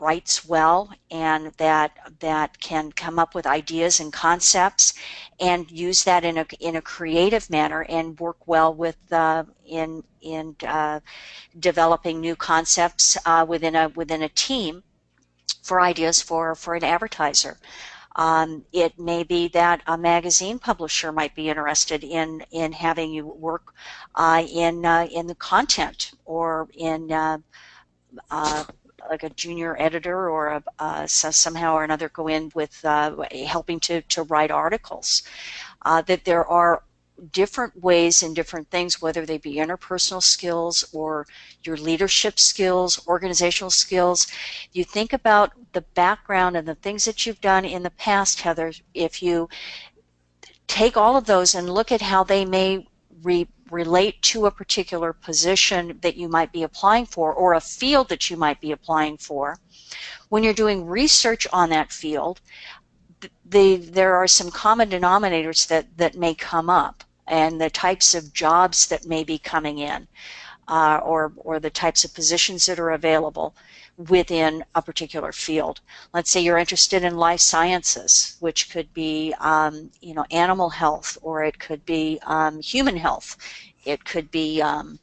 writes 0.00 0.46
well 0.46 0.90
and 1.10 1.52
that 1.56 1.92
that 2.20 2.58
can 2.60 2.92
come 2.92 3.18
up 3.18 3.34
with 3.34 3.46
ideas 3.46 4.00
and 4.00 4.12
concepts 4.12 4.94
and 5.40 5.70
use 5.70 6.04
that 6.04 6.24
in 6.24 6.38
a 6.38 6.46
in 6.60 6.76
a 6.76 6.82
creative 6.82 7.48
manner 7.50 7.84
and 7.88 8.18
work 8.20 8.46
well 8.46 8.72
with 8.72 8.96
uh, 9.12 9.44
in 9.66 10.02
in 10.20 10.54
uh, 10.66 11.00
developing 11.58 12.20
new 12.20 12.36
concepts 12.36 13.16
uh, 13.26 13.44
within 13.48 13.74
a 13.74 13.88
within 13.90 14.22
a 14.22 14.28
team 14.28 14.82
for 15.62 15.80
ideas 15.80 16.22
for 16.22 16.54
for 16.54 16.74
an 16.74 16.84
advertiser. 16.84 17.58
Um, 18.18 18.64
it 18.72 18.98
may 18.98 19.22
be 19.22 19.46
that 19.48 19.80
a 19.86 19.96
magazine 19.96 20.58
publisher 20.58 21.12
might 21.12 21.36
be 21.36 21.48
interested 21.48 22.02
in 22.02 22.44
in 22.50 22.72
having 22.72 23.12
you 23.12 23.24
work 23.26 23.72
uh, 24.16 24.44
in 24.52 24.84
uh, 24.84 25.06
in 25.12 25.28
the 25.28 25.36
content 25.36 26.10
or 26.24 26.68
in 26.74 27.12
uh, 27.12 27.38
uh 28.30 28.64
like 29.08 29.22
a 29.22 29.30
junior 29.30 29.80
editor 29.80 30.28
or 30.28 30.48
a, 30.48 30.62
uh, 30.80 31.06
so 31.06 31.30
somehow 31.30 31.74
or 31.74 31.84
another 31.84 32.08
go 32.08 32.26
in 32.26 32.50
with 32.56 32.84
uh, 32.84 33.14
helping 33.46 33.78
to, 33.78 34.02
to 34.02 34.24
write 34.24 34.50
articles. 34.50 35.22
that 35.84 36.24
there 36.24 36.44
are 36.46 36.82
different 37.32 37.82
ways 37.82 38.22
and 38.22 38.34
different 38.34 38.70
things, 38.70 39.02
whether 39.02 39.26
they 39.26 39.38
be 39.38 39.56
interpersonal 39.56 40.22
skills 40.22 40.84
or 40.92 41.26
your 41.64 41.76
leadership 41.76 42.38
skills, 42.38 43.06
organizational 43.06 43.70
skills. 43.70 44.26
You 44.72 44.84
think 44.84 45.12
about 45.12 45.52
the 45.72 45.80
background 45.80 46.56
and 46.56 46.66
the 46.66 46.74
things 46.76 47.04
that 47.04 47.26
you've 47.26 47.40
done 47.40 47.64
in 47.64 47.82
the 47.82 47.90
past, 47.90 48.40
Heather, 48.40 48.72
if 48.94 49.22
you 49.22 49.48
take 50.66 50.96
all 50.96 51.16
of 51.16 51.24
those 51.24 51.54
and 51.54 51.68
look 51.68 51.90
at 51.90 52.02
how 52.02 52.24
they 52.24 52.44
may 52.44 52.86
re 53.22 53.46
relate 53.70 54.22
to 54.22 54.46
a 54.46 54.50
particular 54.50 55.12
position 55.12 55.98
that 56.00 56.16
you 56.16 56.26
might 56.26 56.50
be 56.52 56.62
applying 56.62 57.04
for 57.04 57.34
or 57.34 57.52
a 57.52 57.60
field 57.60 58.08
that 58.08 58.30
you 58.30 58.36
might 58.36 58.58
be 58.62 58.72
applying 58.72 59.18
for. 59.18 59.58
When 60.30 60.42
you're 60.42 60.54
doing 60.54 60.86
research 60.86 61.46
on 61.52 61.68
that 61.68 61.92
field, 61.92 62.40
the, 63.44 63.76
there 63.76 64.14
are 64.14 64.26
some 64.26 64.50
common 64.50 64.88
denominators 64.88 65.66
that, 65.68 65.98
that 65.98 66.16
may 66.16 66.34
come 66.34 66.70
up 66.70 67.04
and 67.28 67.60
the 67.60 67.70
types 67.70 68.14
of 68.14 68.32
jobs 68.32 68.86
that 68.88 69.06
may 69.06 69.24
be 69.24 69.38
coming 69.38 69.78
in 69.78 70.08
uh, 70.68 71.00
or, 71.02 71.32
or 71.36 71.58
the 71.58 71.70
types 71.70 72.04
of 72.04 72.14
positions 72.14 72.66
that 72.66 72.78
are 72.78 72.90
available 72.90 73.54
within 73.96 74.64
a 74.74 74.82
particular 74.82 75.32
field. 75.32 75.80
Let's 76.14 76.30
say 76.30 76.40
you're 76.40 76.58
interested 76.58 77.02
in 77.02 77.16
life 77.16 77.40
sciences, 77.40 78.36
which 78.40 78.70
could 78.70 78.92
be 78.94 79.34
um, 79.40 79.90
you 80.00 80.14
know 80.14 80.24
animal 80.30 80.70
health 80.70 81.18
or 81.22 81.42
it 81.42 81.58
could 81.58 81.84
be 81.84 82.20
um, 82.24 82.60
human 82.60 82.96
health. 82.96 83.36
It 83.84 84.04
could 84.04 84.30
be 84.30 84.62
um, 84.62 85.00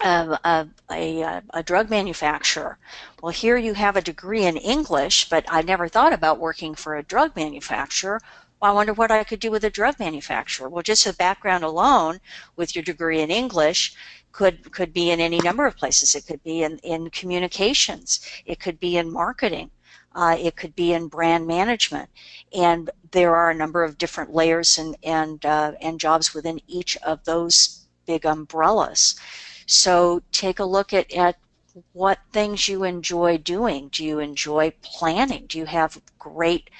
a, 0.00 0.38
a, 0.44 0.68
a, 0.90 1.42
a, 1.50 1.62
drug 1.62 1.90
manufacturer. 1.90 2.78
Well, 3.22 3.32
here 3.32 3.56
you 3.56 3.74
have 3.74 3.96
a 3.96 4.00
degree 4.02 4.44
in 4.44 4.56
English, 4.56 5.28
but 5.28 5.44
I 5.48 5.62
never 5.62 5.88
thought 5.88 6.12
about 6.12 6.38
working 6.38 6.74
for 6.74 6.96
a 6.96 7.02
drug 7.02 7.36
manufacturer. 7.36 8.20
Well, 8.62 8.70
I 8.70 8.74
wonder 8.74 8.92
what 8.92 9.10
I 9.10 9.24
could 9.24 9.40
do 9.40 9.50
with 9.50 9.64
a 9.64 9.70
drug 9.70 9.98
manufacturer. 9.98 10.68
Well, 10.68 10.84
just 10.84 11.04
the 11.04 11.12
background 11.14 11.64
alone 11.64 12.20
with 12.54 12.76
your 12.76 12.84
degree 12.84 13.20
in 13.20 13.28
English 13.28 13.92
could 14.30 14.70
could 14.70 14.92
be 14.92 15.10
in 15.10 15.18
any 15.18 15.40
number 15.40 15.66
of 15.66 15.76
places. 15.76 16.14
It 16.14 16.26
could 16.28 16.40
be 16.44 16.62
in, 16.62 16.78
in 16.84 17.10
communications. 17.10 18.20
It 18.46 18.60
could 18.60 18.78
be 18.78 18.98
in 18.98 19.12
marketing. 19.12 19.72
Uh, 20.14 20.36
it 20.38 20.54
could 20.54 20.76
be 20.76 20.92
in 20.92 21.08
brand 21.08 21.44
management. 21.44 22.08
And 22.56 22.88
there 23.10 23.34
are 23.34 23.50
a 23.50 23.54
number 23.54 23.82
of 23.82 23.98
different 23.98 24.32
layers 24.32 24.78
and, 24.78 24.96
and, 25.02 25.44
uh, 25.44 25.72
and 25.80 25.98
jobs 25.98 26.32
within 26.32 26.60
each 26.68 26.96
of 26.98 27.24
those 27.24 27.88
big 28.06 28.24
umbrellas. 28.24 29.16
So 29.66 30.22
take 30.30 30.60
a 30.60 30.64
look 30.64 30.92
at, 30.92 31.12
at 31.12 31.36
what 31.94 32.20
things 32.32 32.68
you 32.68 32.84
enjoy 32.84 33.38
doing. 33.38 33.88
Do 33.88 34.04
you 34.04 34.20
enjoy 34.20 34.72
planning? 34.82 35.46
Do 35.46 35.58
you 35.58 35.64
have 35.64 36.00
great 36.20 36.70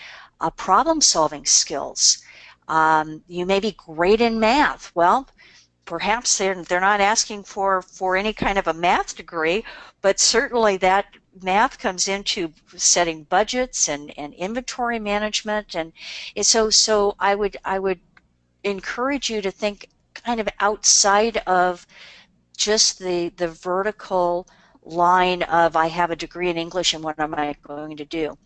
uh, 0.43 0.51
problem 0.51 1.01
solving 1.01 1.47
skills. 1.47 2.23
Um, 2.69 3.23
you 3.29 3.47
may 3.47 3.61
be 3.61 3.73
great 3.73 4.21
in 4.21 4.41
math. 4.41 4.91
Well, 4.95 5.29
perhaps 5.85 6.37
they're, 6.37 6.63
they're 6.65 6.81
not 6.81 7.01
asking 7.01 7.45
for, 7.45 7.83
for 7.83 8.17
any 8.17 8.33
kind 8.33 8.59
of 8.59 8.67
a 8.67 8.75
math 8.75 9.17
degree, 9.17 9.65
but 10.01 10.19
certainly 10.19 10.77
that 10.79 11.07
math 11.43 11.79
comes 11.79 12.09
into 12.09 12.53
setting 12.77 13.23
budgets 13.25 13.89
and, 13.89 14.13
and 14.19 14.35
inventory 14.35 14.99
management. 14.99 15.75
And 15.75 15.93
so, 16.43 16.71
so 16.71 17.15
I 17.19 17.35
would, 17.35 17.57
I 17.65 17.79
would 17.79 18.01
encourage 18.65 19.31
you 19.31 19.43
to 19.43 19.51
think 19.51 19.89
kind 20.15 20.41
of 20.41 20.49
outside 20.61 21.39
of 21.47 21.87
just 22.57 22.99
the, 22.99 23.29
the 23.37 23.49
vertical 23.49 24.47
line 24.83 25.43
of 25.45 25.77
I 25.77 25.87
have 25.87 26.11
a 26.11 26.17
degree 26.17 26.51
in 26.51 26.59
English 26.59 26.95
and 26.95 27.05
what 27.05 27.19
am 27.21 27.35
I 27.35 27.55
going 27.63 27.97
to 27.97 28.05
do 28.05 28.37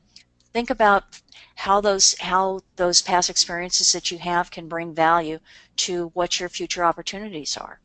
think 0.56 0.70
about 0.70 1.20
how 1.54 1.82
those 1.82 2.16
how 2.18 2.60
those 2.76 3.02
past 3.02 3.28
experiences 3.28 3.92
that 3.92 4.10
you 4.10 4.16
have 4.16 4.50
can 4.50 4.66
bring 4.66 4.94
value 4.94 5.38
to 5.76 6.10
what 6.14 6.40
your 6.40 6.48
future 6.48 6.82
opportunities 6.82 7.58
are. 7.58 7.78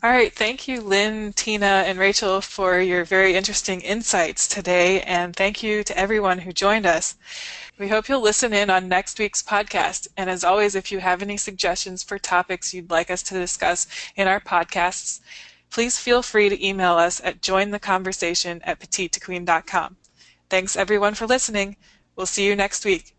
All 0.00 0.10
right, 0.10 0.32
thank 0.32 0.68
you, 0.68 0.80
Lynn, 0.80 1.32
Tina, 1.32 1.82
and 1.88 1.98
Rachel, 1.98 2.40
for 2.40 2.78
your 2.78 3.04
very 3.04 3.34
interesting 3.34 3.80
insights 3.80 4.46
today, 4.46 5.00
and 5.00 5.34
thank 5.34 5.60
you 5.60 5.82
to 5.82 5.98
everyone 5.98 6.38
who 6.38 6.52
joined 6.52 6.86
us. 6.86 7.16
We 7.78 7.88
hope 7.88 8.08
you'll 8.08 8.20
listen 8.20 8.52
in 8.52 8.70
on 8.70 8.88
next 8.88 9.18
week's 9.18 9.42
podcast. 9.42 10.06
And 10.16 10.30
as 10.30 10.44
always, 10.44 10.76
if 10.76 10.92
you 10.92 11.00
have 11.00 11.20
any 11.20 11.36
suggestions 11.36 12.04
for 12.04 12.16
topics 12.16 12.72
you'd 12.72 12.90
like 12.92 13.10
us 13.10 13.24
to 13.24 13.34
discuss 13.34 13.88
in 14.14 14.28
our 14.28 14.40
podcasts, 14.40 15.18
please 15.68 15.98
feel 15.98 16.22
free 16.22 16.48
to 16.48 16.64
email 16.64 16.94
us 16.94 17.20
at 17.24 17.40
jointheconversation 17.40 18.60
at 18.62 18.78
petite2queen.com. 18.78 19.96
Thanks 20.50 20.76
everyone 20.76 21.14
for 21.14 21.26
listening. 21.26 21.76
We'll 22.16 22.26
see 22.26 22.46
you 22.46 22.56
next 22.56 22.84
week. 22.84 23.15